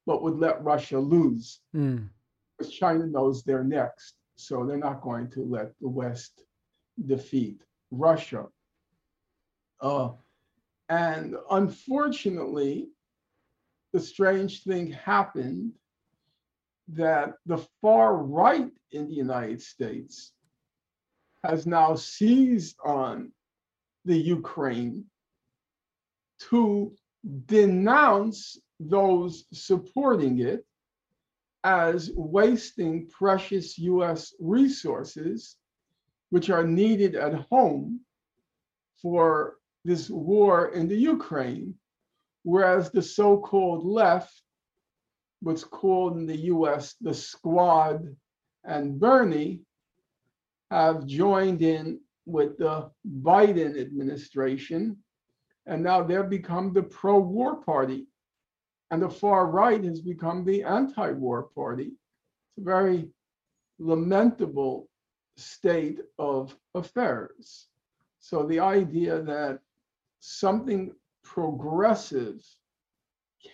[0.06, 2.08] but would let Russia lose Mm.
[2.58, 4.14] because China knows they're next.
[4.36, 6.44] So they're not going to let the West
[7.06, 8.48] defeat Russia.
[9.80, 10.10] Uh,
[10.88, 12.88] and unfortunately,
[13.92, 15.72] the strange thing happened
[16.88, 20.32] that the far right in the United States
[21.44, 23.32] has now seized on
[24.04, 25.04] the Ukraine
[26.50, 26.92] to
[27.46, 28.58] denounce
[28.88, 30.64] those supporting it
[31.64, 35.56] as wasting precious US resources,
[36.30, 38.00] which are needed at home
[39.00, 41.74] for this war in the Ukraine,
[42.42, 44.42] whereas the so called left
[45.40, 48.16] what's called in the US the Squad
[48.64, 49.60] and Bernie
[50.70, 52.90] have joined in with the
[53.22, 54.96] Biden administration,
[55.66, 58.06] and now they've become the pro war party.
[58.92, 61.92] And the far right has become the anti war party.
[61.94, 63.08] It's a very
[63.78, 64.90] lamentable
[65.38, 67.68] state of affairs.
[68.20, 69.60] So the idea that
[70.20, 70.92] something
[71.24, 72.44] progressive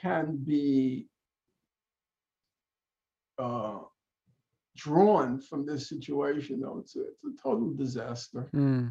[0.03, 1.07] can be
[3.39, 3.79] uh,
[4.77, 8.49] drawn from this situation, though, it's a, it's a total disaster.
[8.53, 8.91] Mm.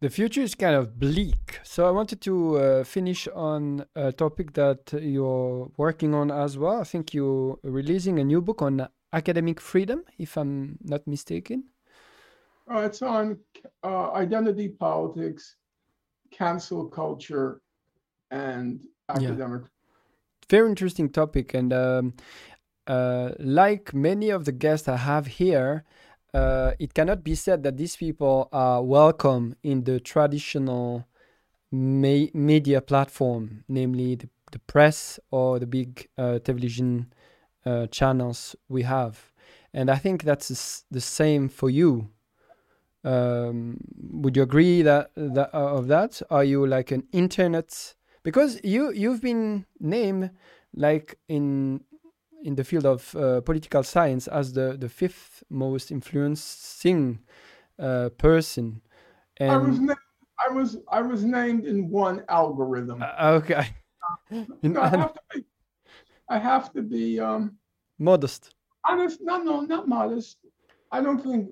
[0.00, 1.58] The future is kind of bleak.
[1.62, 6.80] So I wanted to uh, finish on a topic that you're working on as well.
[6.80, 11.64] I think you're releasing a new book on academic freedom, if I'm not mistaken.
[12.70, 13.38] Uh, it's on
[13.84, 15.56] uh, identity politics,
[16.30, 17.62] cancel culture,
[18.30, 19.62] and academic.
[19.62, 19.68] Yeah.
[20.50, 22.14] Very interesting topic, and um,
[22.86, 25.84] uh, like many of the guests I have here,
[26.36, 31.06] uh, it cannot be said that these people are welcome in the traditional
[31.72, 37.12] me- media platform, namely the, the press or the big uh, television
[37.64, 39.32] uh, channels we have.
[39.72, 42.10] And I think that's the same for you.
[43.04, 43.78] Um,
[44.22, 46.20] would you agree that, that uh, of that?
[46.28, 47.94] Are you like an internet?
[48.22, 50.30] Because you you've been named
[50.74, 51.84] like in
[52.46, 57.18] in the field of uh, political science as the, the fifth most influencing
[57.78, 58.80] uh, person.
[59.38, 59.78] And I was,
[60.48, 63.02] I was I was named in one algorithm.
[63.02, 63.66] Uh, okay.
[64.62, 65.44] no, I have to be.
[66.28, 67.56] I have to be um,
[67.98, 68.54] modest.
[68.88, 69.18] Honest?
[69.22, 70.38] No, no, not modest.
[70.92, 71.50] I don't think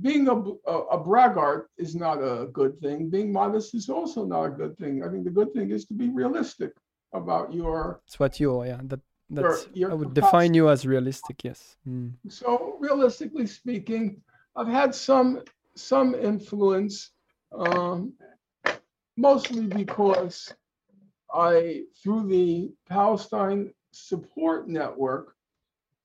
[0.00, 0.36] being a,
[0.70, 3.10] a, a braggart is not a good thing.
[3.10, 5.02] Being modest is also not a good thing.
[5.04, 6.72] I think the good thing is to be realistic
[7.12, 8.00] about your.
[8.06, 8.66] It's what you are.
[8.66, 9.00] Yeah, that
[9.30, 11.42] that's your, your I would define you as realistic.
[11.44, 11.76] Yes.
[11.88, 12.12] Mm.
[12.28, 14.22] So realistically speaking,
[14.54, 15.42] I've had some
[15.74, 17.10] some influence,
[17.52, 18.12] um,
[19.16, 20.52] mostly because
[21.32, 25.34] I through the Palestine Support Network,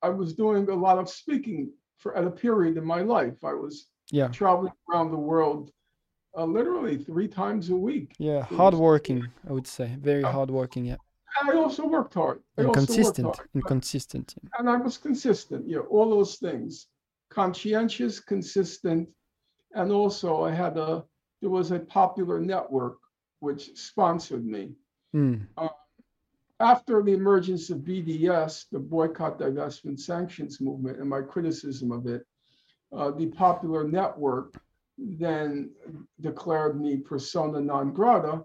[0.02, 3.44] I was doing a lot of speaking for at a period in my life.
[3.44, 5.72] I was yeah traveling around the world
[6.38, 8.14] uh, literally three times a week.
[8.18, 10.86] Yeah, hardworking, I would say, very hardworking.
[10.86, 10.98] Yeah.
[11.42, 12.42] I also worked hard.
[12.58, 13.36] I consistent.
[13.36, 14.36] Hard, and consistent.
[14.58, 15.68] And I was consistent.
[15.68, 16.88] Yeah, all those things.
[17.30, 19.10] Conscientious, consistent,
[19.74, 21.04] and also I had a.
[21.42, 22.98] There was a popular network
[23.40, 24.74] which sponsored me.
[25.16, 25.48] Mm.
[25.58, 25.70] Uh,
[26.60, 32.24] after the emergence of BDS, the boycott, divestment, sanctions movement, and my criticism of it,
[32.96, 34.62] uh, the popular network
[34.98, 35.72] then
[36.20, 38.44] declared me persona non grata,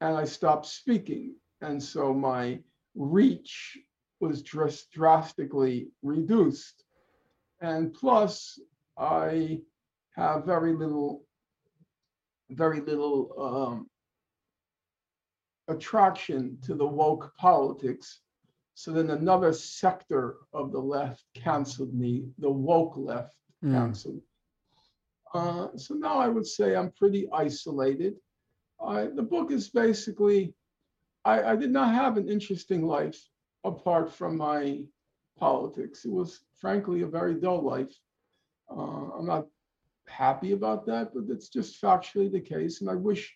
[0.00, 1.36] and I stopped speaking.
[1.62, 2.58] And so my
[2.94, 3.78] reach
[4.20, 6.84] was just drastically reduced.
[7.60, 8.58] And plus,
[8.98, 9.60] I
[10.16, 11.24] have very little,
[12.50, 13.86] very little um,
[15.68, 18.20] attraction to the woke politics.
[18.74, 23.72] So then another sector of the left canceled me, the woke left mm.
[23.72, 24.20] canceled.
[25.32, 28.14] Uh, so now I would say I'm pretty isolated.
[28.80, 30.54] Uh, the book is basically
[31.24, 33.18] I, I did not have an interesting life
[33.64, 34.82] apart from my
[35.38, 36.04] politics.
[36.04, 37.94] It was frankly a very dull life.
[38.70, 39.46] Uh, I'm not
[40.08, 42.80] happy about that, but it's just factually the case.
[42.80, 43.34] And I wish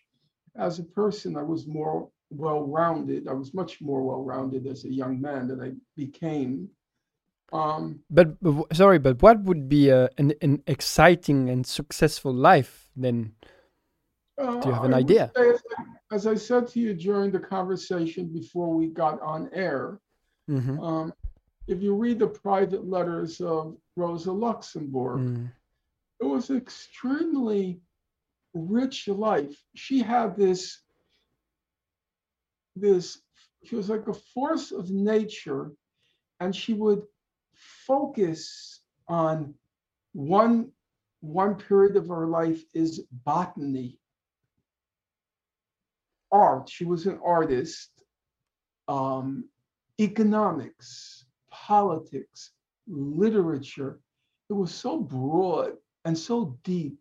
[0.55, 3.27] as a person I was more well rounded.
[3.27, 6.69] I was much more well rounded as a young man than I became.
[7.53, 12.89] Um, but, but, sorry, but what would be a, an, an exciting and successful life
[12.95, 13.33] then?
[14.37, 15.31] Uh, Do you have an idea?
[16.11, 19.99] as I said to you during the conversation before we got on air,
[20.49, 20.79] mm-hmm.
[20.79, 21.13] um,
[21.67, 25.51] if you read the private letters of Rosa Luxemburg, mm.
[26.21, 27.81] it was extremely
[28.53, 29.61] rich life.
[29.75, 30.79] She had this,
[32.75, 33.19] this,
[33.65, 35.71] she was like a force of nature,
[36.39, 37.01] and she would
[37.85, 39.53] focus on
[40.13, 40.71] one
[41.21, 43.97] one period of her life is botany
[46.31, 46.69] art.
[46.69, 47.91] She was an artist,
[48.87, 49.45] um,
[49.99, 52.51] economics, politics,
[52.87, 53.99] literature.
[54.49, 55.73] It was so broad
[56.05, 56.97] and so deep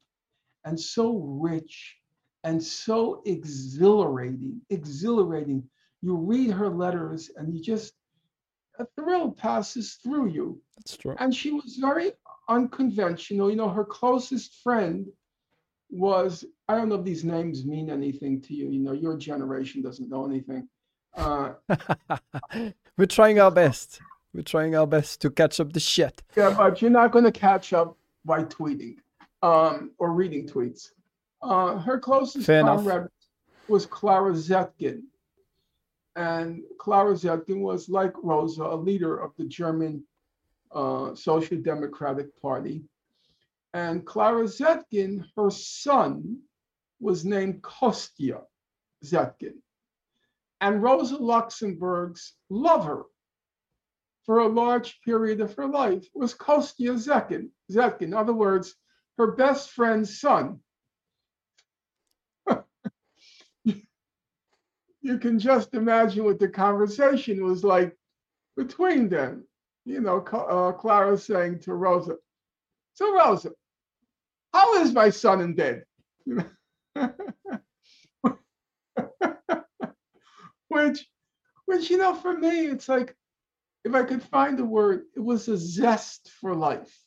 [0.64, 1.96] and so rich
[2.44, 5.68] and so exhilarating, exhilarating.
[6.02, 7.92] You read her letters and you just,
[8.78, 10.60] a thrill passes through you.
[10.76, 11.16] That's true.
[11.18, 12.12] And she was very
[12.48, 13.50] unconventional.
[13.50, 15.06] You know, her closest friend
[15.90, 18.68] was I don't know if these names mean anything to you.
[18.68, 20.68] You know, your generation doesn't know anything.
[21.14, 21.52] Uh,
[22.98, 24.00] We're trying our best.
[24.34, 26.22] We're trying our best to catch up the shit.
[26.36, 28.96] Yeah, but you're not going to catch up by tweeting
[29.42, 30.90] um, or reading tweets.
[31.42, 32.78] Uh, her closest Fair enough.
[32.78, 33.08] comrade
[33.68, 35.02] was Clara Zetkin.
[36.16, 40.02] And Clara Zetkin was, like Rosa, a leader of the German
[40.72, 42.82] uh, Social Democratic Party.
[43.76, 46.40] And Clara Zetkin, her son,
[46.98, 48.40] was named Kostya
[49.04, 49.60] Zetkin.
[50.62, 53.04] And Rosa Luxemburg's lover
[54.24, 57.50] for a large period of her life was Kostya Zetkin.
[57.70, 58.74] Zetkin, in other words,
[59.18, 60.60] her best friend's son.
[63.62, 67.94] you can just imagine what the conversation was like
[68.56, 69.46] between them.
[69.84, 72.16] You know, uh, Clara saying to Rosa,
[72.94, 73.52] "So Rosa,
[74.56, 75.84] how is my son in bed?"
[80.68, 81.06] which,
[81.66, 83.14] which you know, for me, it's like
[83.84, 86.98] if I could find a word, it was a zest for life.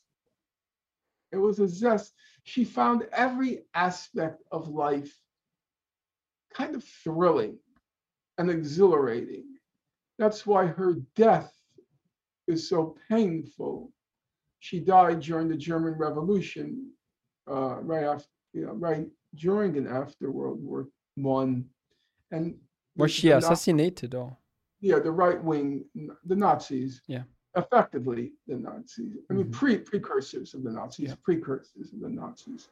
[1.31, 2.13] It was a zest.
[2.43, 5.13] She found every aspect of life
[6.53, 7.57] kind of thrilling
[8.37, 9.45] and exhilarating.
[10.19, 11.51] That's why her death
[12.47, 13.91] is so painful.
[14.59, 16.91] She died during the German Revolution,
[17.49, 21.65] uh, right after, you know, right during and after World War One,
[22.31, 22.57] and
[22.95, 24.37] Was she assassinated or?
[24.81, 25.85] yeah, the right wing,
[26.25, 27.01] the Nazis.
[27.07, 27.23] Yeah.
[27.55, 29.17] Effectively, the Nazis.
[29.29, 29.51] I mean, Mhm.
[29.51, 31.15] pre precursors of the Nazis, Yeah.
[31.23, 32.69] precursors of the Nazis.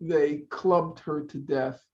[0.00, 1.84] They clubbed her to death,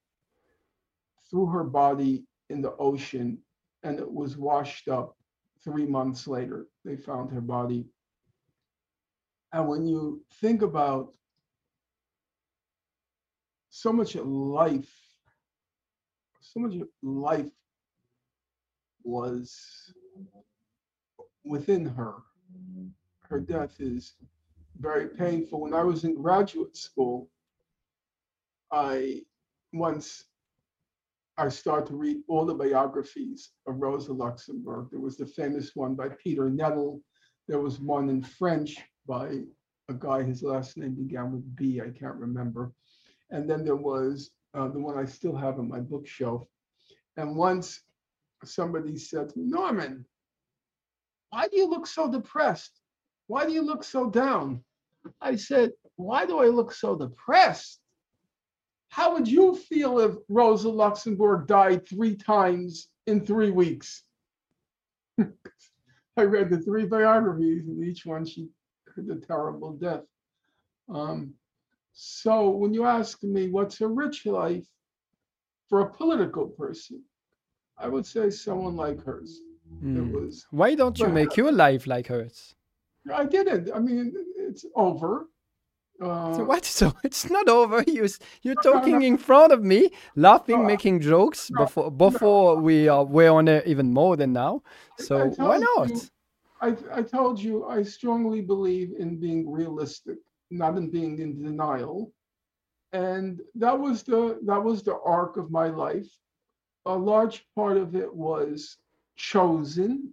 [1.31, 3.43] threw her body in the ocean,
[3.83, 5.17] and it was washed up.
[5.61, 7.89] Three months later, they found her body.
[9.53, 11.15] And when you think about
[13.75, 14.95] so much life,
[16.41, 17.51] so much life
[19.03, 19.93] was
[21.45, 22.15] within her.
[23.29, 24.15] Her death is
[24.79, 25.61] very painful.
[25.61, 27.29] When I was in graduate school,
[28.71, 29.23] I
[29.73, 30.27] once
[31.37, 34.87] I started to read all the biographies of Rosa Luxemburg.
[34.93, 37.01] There was the famous one by Peter Nettl.
[37.49, 39.41] There was one in French by
[39.89, 42.73] a guy, his last name began with B, I can't remember.
[43.31, 46.47] And then there was uh, the one I still have on my bookshelf.
[47.17, 47.81] And once
[48.45, 50.05] somebody said to me, Norman,
[51.31, 52.81] why do you look so depressed?
[53.27, 54.63] Why do you look so down?
[55.21, 57.81] I said, Why do I look so depressed?
[58.89, 64.05] How would you feel if Rosa Luxemburg died three times in three weeks?
[66.17, 68.49] I read the three biographies, and each one she
[68.95, 70.05] had a terrible death.
[70.89, 71.35] Um,
[71.95, 74.67] so when you ask me what's a rich life
[75.69, 77.05] for a political person,
[77.79, 79.41] I would say someone like hers.
[79.95, 82.55] It was Why don't you make your life like hers?
[83.13, 83.71] I didn't.
[83.75, 85.29] I mean, it's over.
[86.03, 86.65] Uh, So what?
[86.81, 87.83] So it's not over.
[87.87, 88.09] You
[88.43, 89.03] you're no, talking no.
[89.03, 93.49] in front of me, laughing, No, making jokes no, before before we are we're on
[93.49, 94.63] air even more than now.
[94.97, 95.93] So I why not?
[95.93, 96.11] you-
[96.61, 100.19] I, I told you I strongly believe in being realistic,
[100.59, 102.13] not in being in denial.
[102.93, 106.11] And that was the that was the arc of my life.
[106.87, 108.77] A large part of it was
[109.17, 110.13] chosen,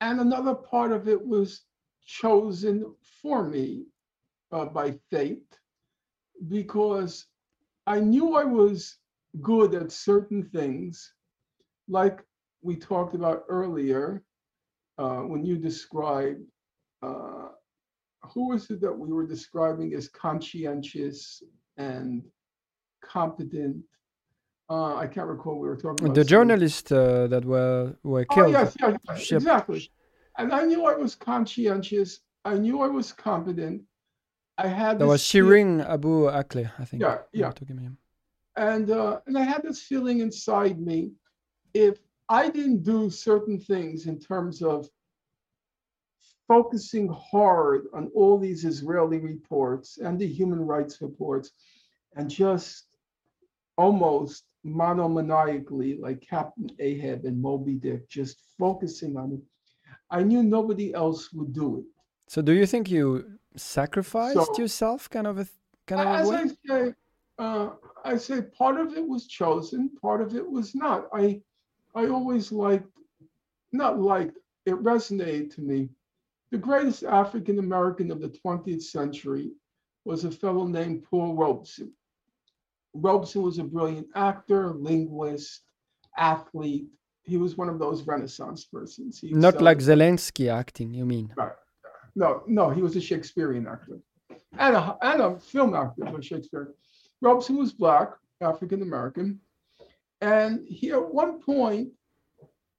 [0.00, 1.64] and another part of it was
[2.06, 3.86] chosen for me
[4.52, 5.58] uh, by fate,
[6.48, 7.26] because
[7.86, 8.98] I knew I was
[9.42, 11.14] good at certain things,
[11.88, 12.24] like
[12.62, 14.22] we talked about earlier
[14.98, 16.42] uh, when you described
[17.02, 17.48] uh,
[18.24, 21.42] who was it that we were describing as conscientious
[21.76, 22.22] and
[23.02, 23.76] competent.
[24.68, 25.58] Uh, I can't recall.
[25.58, 28.52] We were talking about The journalists uh, that were were Oh killed.
[28.52, 29.90] yes, yes, yes, exactly.
[30.38, 32.20] And I knew I was conscientious.
[32.44, 33.82] I knew I was competent.
[34.58, 37.02] I had That was Shireen Abu Akleh, I think.
[37.02, 37.46] Yeah, yeah.
[37.50, 37.98] talking about him.
[38.56, 41.12] and uh, and I had this feeling inside me,
[41.74, 41.98] if
[42.28, 44.88] I didn't do certain things in terms of
[46.50, 51.52] focusing hard on all these Israeli reports and the human rights reports,
[52.16, 52.86] and just
[53.78, 59.42] almost monomaniacally, like Captain Ahab and Moby Dick, just focusing on it,
[60.10, 61.84] I knew nobody else would do it.
[62.26, 63.04] So do you think you
[63.54, 65.46] sacrificed So- yourself, kind of a
[65.86, 66.36] kind of a As way?
[66.36, 66.94] I say,
[67.38, 67.66] uh,
[68.04, 71.00] I say part of it was chosen, part of it was not.
[71.14, 71.40] I,
[71.94, 72.90] I always liked,
[73.70, 74.36] not liked,
[74.66, 75.88] it resonated to me.
[76.50, 79.52] The greatest African American of the 20th century
[80.04, 81.92] was a fellow named Paul Robeson.
[82.94, 85.62] Robeson was a brilliant actor, linguist,
[86.16, 86.88] athlete,
[87.22, 89.20] he was one of those Renaissance persons.
[89.20, 91.32] He Not excelled- like Zelensky acting, you mean?
[92.16, 94.00] No, no, he was a Shakespearean actor
[94.58, 96.74] and a, and a film actor for Shakespeare.
[97.20, 98.08] Robeson was black,
[98.40, 99.40] African American,
[100.20, 101.92] and he at one point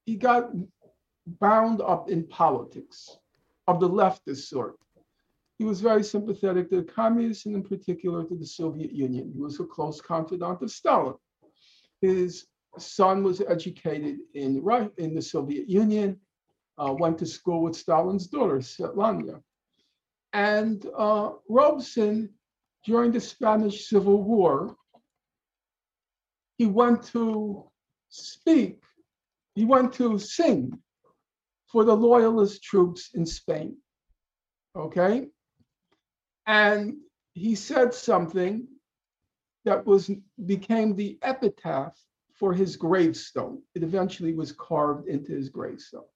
[0.06, 0.52] he got
[1.40, 3.18] bound up in politics
[3.68, 4.78] of the leftist sort.
[5.58, 9.32] He was very sympathetic to the communists and in particular to the Soviet Union.
[9.34, 11.16] He was a close confidant of Stalin.
[12.02, 12.48] His
[12.80, 14.64] son was educated in
[14.98, 16.20] in the Soviet Union,
[16.78, 19.42] uh, went to school with Stalin's daughter, Svetlana.
[20.34, 22.30] And uh, Robeson,
[22.86, 24.76] during the Spanish Civil War,
[26.58, 27.70] he went to
[28.10, 28.82] speak,
[29.56, 30.80] he went to sing
[31.72, 33.78] for the loyalist troops in Spain.
[34.76, 35.28] Okay?
[36.46, 36.98] And
[37.34, 38.68] he said something
[39.64, 40.12] that was
[40.46, 41.98] became the epitaph
[42.34, 43.62] for his gravestone.
[43.76, 46.10] It eventually was carved into his gravestone.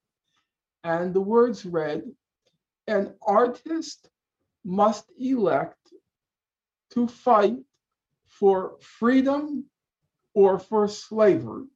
[0.83, 2.03] And the words read,
[2.87, 4.09] an artist
[4.63, 5.77] must elect
[6.91, 7.57] to fight
[8.27, 9.65] for freedom
[10.33, 11.67] or for slavery.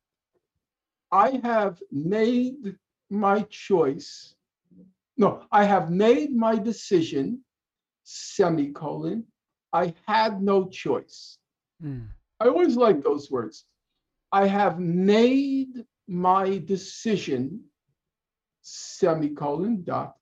[1.12, 2.76] I have made
[3.10, 4.36] my choice.
[5.18, 7.44] No, I have made my decision,
[8.04, 9.26] semicolon.
[9.74, 11.38] I had no choice.
[11.84, 12.08] Mm.
[12.40, 13.66] I always like those words.
[14.32, 17.62] I have made my decision,
[18.62, 20.16] semicolon, dot,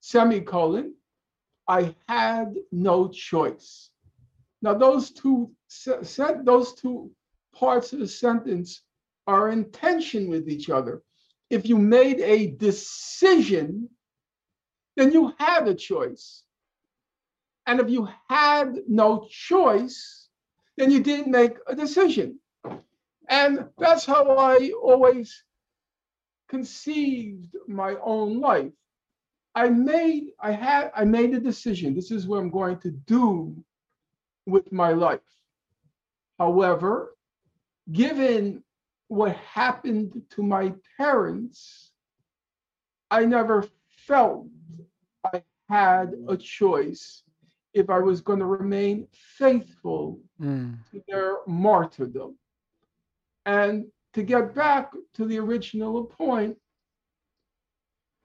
[0.00, 0.94] semicolon.
[1.68, 3.90] I had no choice.
[4.62, 7.10] Now, those two se- se- those two
[7.54, 8.82] parts of the sentence
[9.26, 11.02] are in tension with each other.
[11.50, 13.88] If you made a decision,
[14.96, 16.42] then you had a choice.
[17.66, 20.28] And if you had no choice,
[20.76, 22.40] then you didn't make a decision.
[23.28, 25.44] And that's how I always
[26.48, 28.72] conceived my own life.
[29.54, 31.94] I made I had I made a decision.
[31.94, 33.56] This is what I'm going to do
[34.46, 35.20] with my life.
[36.38, 37.16] However,
[37.92, 38.62] given
[39.08, 41.92] what happened to my parents,
[43.10, 43.66] I never
[44.06, 44.46] felt
[45.32, 47.22] I had a choice
[47.74, 50.78] if I was going to remain faithful Mm.
[50.90, 52.38] to their martyrdom.
[53.44, 56.56] And to get back to the original point,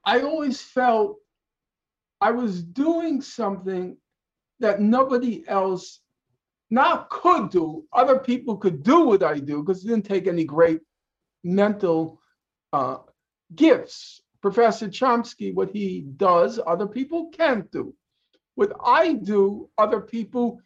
[0.06, 1.18] I always felt
[2.20, 3.98] I was doing something
[4.60, 6.00] that nobody else
[6.74, 7.86] not could do.
[7.94, 10.82] Other people could do what I do because it didn't take any great
[11.44, 12.20] mental
[12.74, 12.98] uh,
[13.56, 14.22] gifts.
[14.42, 17.94] Professor Chomsky, what he does, other people can't do.
[18.56, 20.62] What I do, other people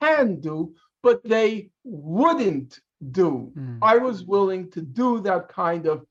[0.00, 2.78] can do, but they wouldn't
[3.10, 3.52] do.
[3.56, 3.78] Mm.
[3.82, 6.06] I was willing to do that kind of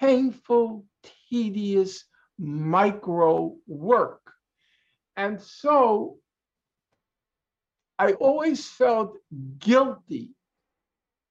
[0.00, 0.84] painful,
[1.28, 2.04] tedious,
[2.38, 4.22] micro work.
[5.16, 6.18] And so
[7.98, 9.16] I always felt
[9.58, 10.30] guilty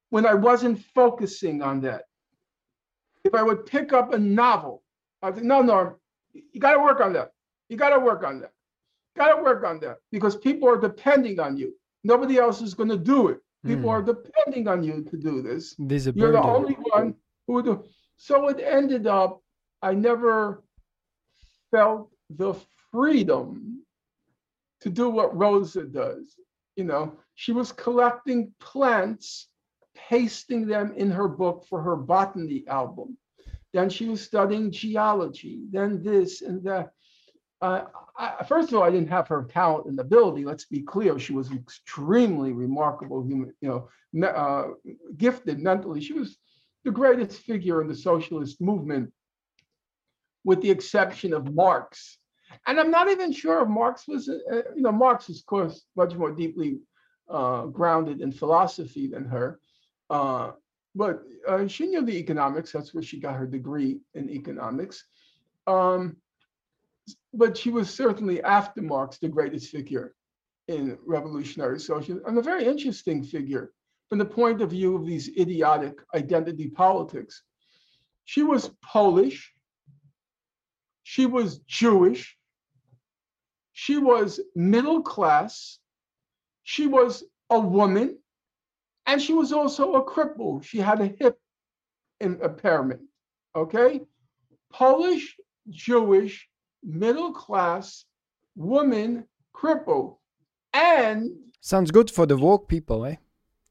[0.10, 2.04] when I wasn't focusing on that.
[3.24, 4.84] If I would pick up a novel,
[5.22, 5.96] I think, no, no,
[6.34, 7.32] you got to work on that.
[7.70, 8.52] You got to work on that.
[9.16, 11.74] Got to work on that because people are depending on you.
[12.04, 13.40] Nobody else is going to do it.
[13.66, 13.94] People Mm.
[13.94, 15.76] are depending on you to do this.
[15.80, 17.16] There's a You're the only one
[17.48, 17.84] who would do.
[18.18, 19.42] So it ended up,
[19.82, 20.64] I never
[21.72, 22.54] felt the
[22.92, 23.86] freedom
[24.82, 26.36] to do what Rosa does.
[26.76, 29.48] You know, she was collecting plants,
[29.96, 33.18] pasting them in her book for her botany album.
[33.74, 36.92] Then she was studying geology, then this and that.
[37.62, 37.86] Uh,
[38.18, 40.46] I, first of all, I didn't have her talent and ability.
[40.46, 44.68] Let's be clear; she was extremely remarkable human, you know, uh,
[45.18, 46.02] gifted mentally.
[46.02, 46.38] She was
[46.84, 49.12] the greatest figure in the socialist movement,
[50.44, 52.20] with the exception of Marx.
[52.68, 55.46] And I'm not even sure if Marx was, uh, uh, you know, Marx is, of
[55.46, 56.80] course, much more deeply
[57.30, 59.60] uh, grounded in philosophy than her.
[60.10, 60.52] Uh,
[60.96, 62.72] but uh, she knew the economics.
[62.72, 65.04] That's where she got her degree in economics.
[65.68, 66.18] Um,
[67.34, 70.14] but she was certainly after Marx the greatest figure
[70.68, 73.74] in revolutionary socialism and a very interesting figure
[74.10, 77.44] from the point of view of these idiotic identity politics.
[78.26, 79.52] She was Polish.
[81.04, 82.38] She was Jewish.
[83.74, 85.80] She was middle class.
[86.64, 88.20] She was a woman.
[89.06, 90.64] And she was also a cripple.
[90.64, 91.38] She had a hip
[92.22, 93.02] impairment.
[93.56, 94.02] Okay?
[94.72, 95.36] Polish,
[95.70, 96.48] Jewish,
[96.84, 98.06] middle class,
[98.56, 100.18] woman, cripple.
[100.72, 101.30] And
[101.60, 103.16] Sounds good for the woke people, eh?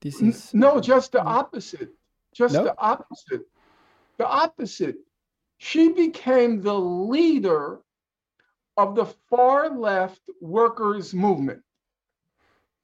[0.01, 1.91] This is No, just the opposite.
[2.35, 2.65] Just No?
[2.65, 3.43] the opposite.
[4.19, 4.97] the opposite.
[5.59, 7.81] She became the leader
[8.77, 11.63] of the far left workers' movement.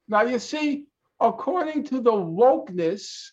[0.08, 0.86] Now, you see,
[1.20, 3.30] according to the wokeness,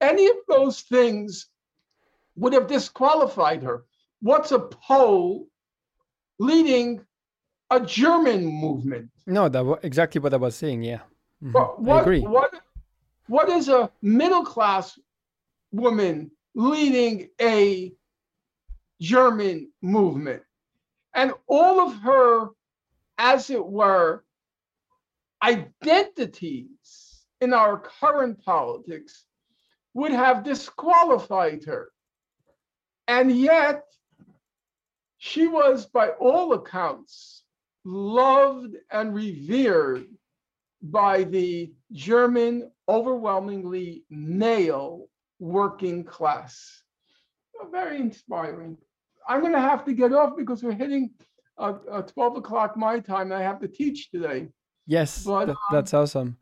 [0.00, 1.48] any of those things
[2.36, 3.84] would have disqualified her.
[4.20, 5.48] What's a Pole
[6.38, 7.04] leading
[7.70, 9.10] a German movement?
[9.26, 10.82] No, that was exactly what I was saying.
[10.82, 11.00] Yeah,
[11.42, 11.52] Mhm.
[11.52, 12.20] But I agree.
[12.22, 12.54] what,
[13.26, 14.98] what is a middle class
[15.72, 17.92] woman leading a
[19.00, 20.42] German movement?
[21.18, 22.50] And all of her,
[23.18, 24.24] as it were,
[25.42, 29.24] identities in our current politics
[29.94, 31.90] would have disqualified her.
[33.08, 33.82] And yet,
[35.16, 37.42] she was, by all accounts,
[37.84, 40.06] loved and revered
[40.80, 45.08] by the German, overwhelmingly male
[45.40, 46.80] working class.
[47.72, 48.78] Very inspiring.
[49.28, 51.10] I'm going to have to get off because we're hitting
[51.58, 53.30] uh, uh, 12 o'clock my time.
[53.32, 54.48] And I have to teach today.
[54.86, 56.38] Yes, But, that, that's awesome.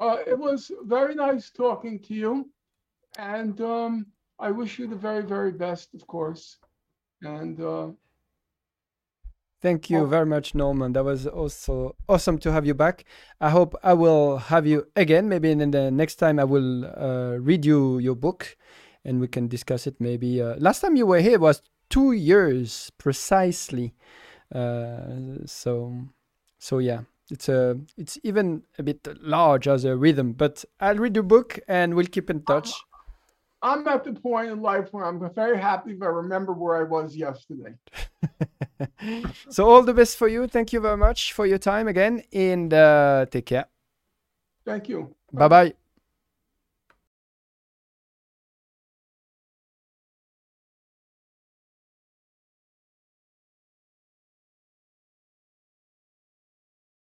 [0.00, 2.50] Uh, it was very nice talking to you.
[3.18, 4.06] And um,
[4.38, 6.56] I wish you the very, very best, of course.
[7.22, 7.88] And uh,
[9.60, 10.06] Thank you Oh.
[10.06, 10.92] very much, Norman.
[10.92, 13.04] That was also awesome to have you back.
[13.40, 15.28] I hope I will have you again.
[15.28, 18.56] Maybe in the next time I will uh, read you your book,
[19.06, 19.94] and we can discuss it.
[20.00, 23.94] Maybe uh, last time you were here was two years precisely.
[24.54, 25.94] Uh, so,
[26.58, 27.00] so yeah,
[27.30, 30.32] it's a it's even a bit large as a rhythm.
[30.32, 32.72] But I'll read your book, and we'll keep in touch.
[33.62, 36.82] I'm at the point in life where I'm very happy if I remember where I
[36.82, 37.74] was yesterday.
[39.48, 40.46] so all the best for you.
[40.46, 43.66] Thank you very much for your time again, and uh, take care.
[44.66, 45.14] Thank you.
[45.32, 45.74] Bye bye.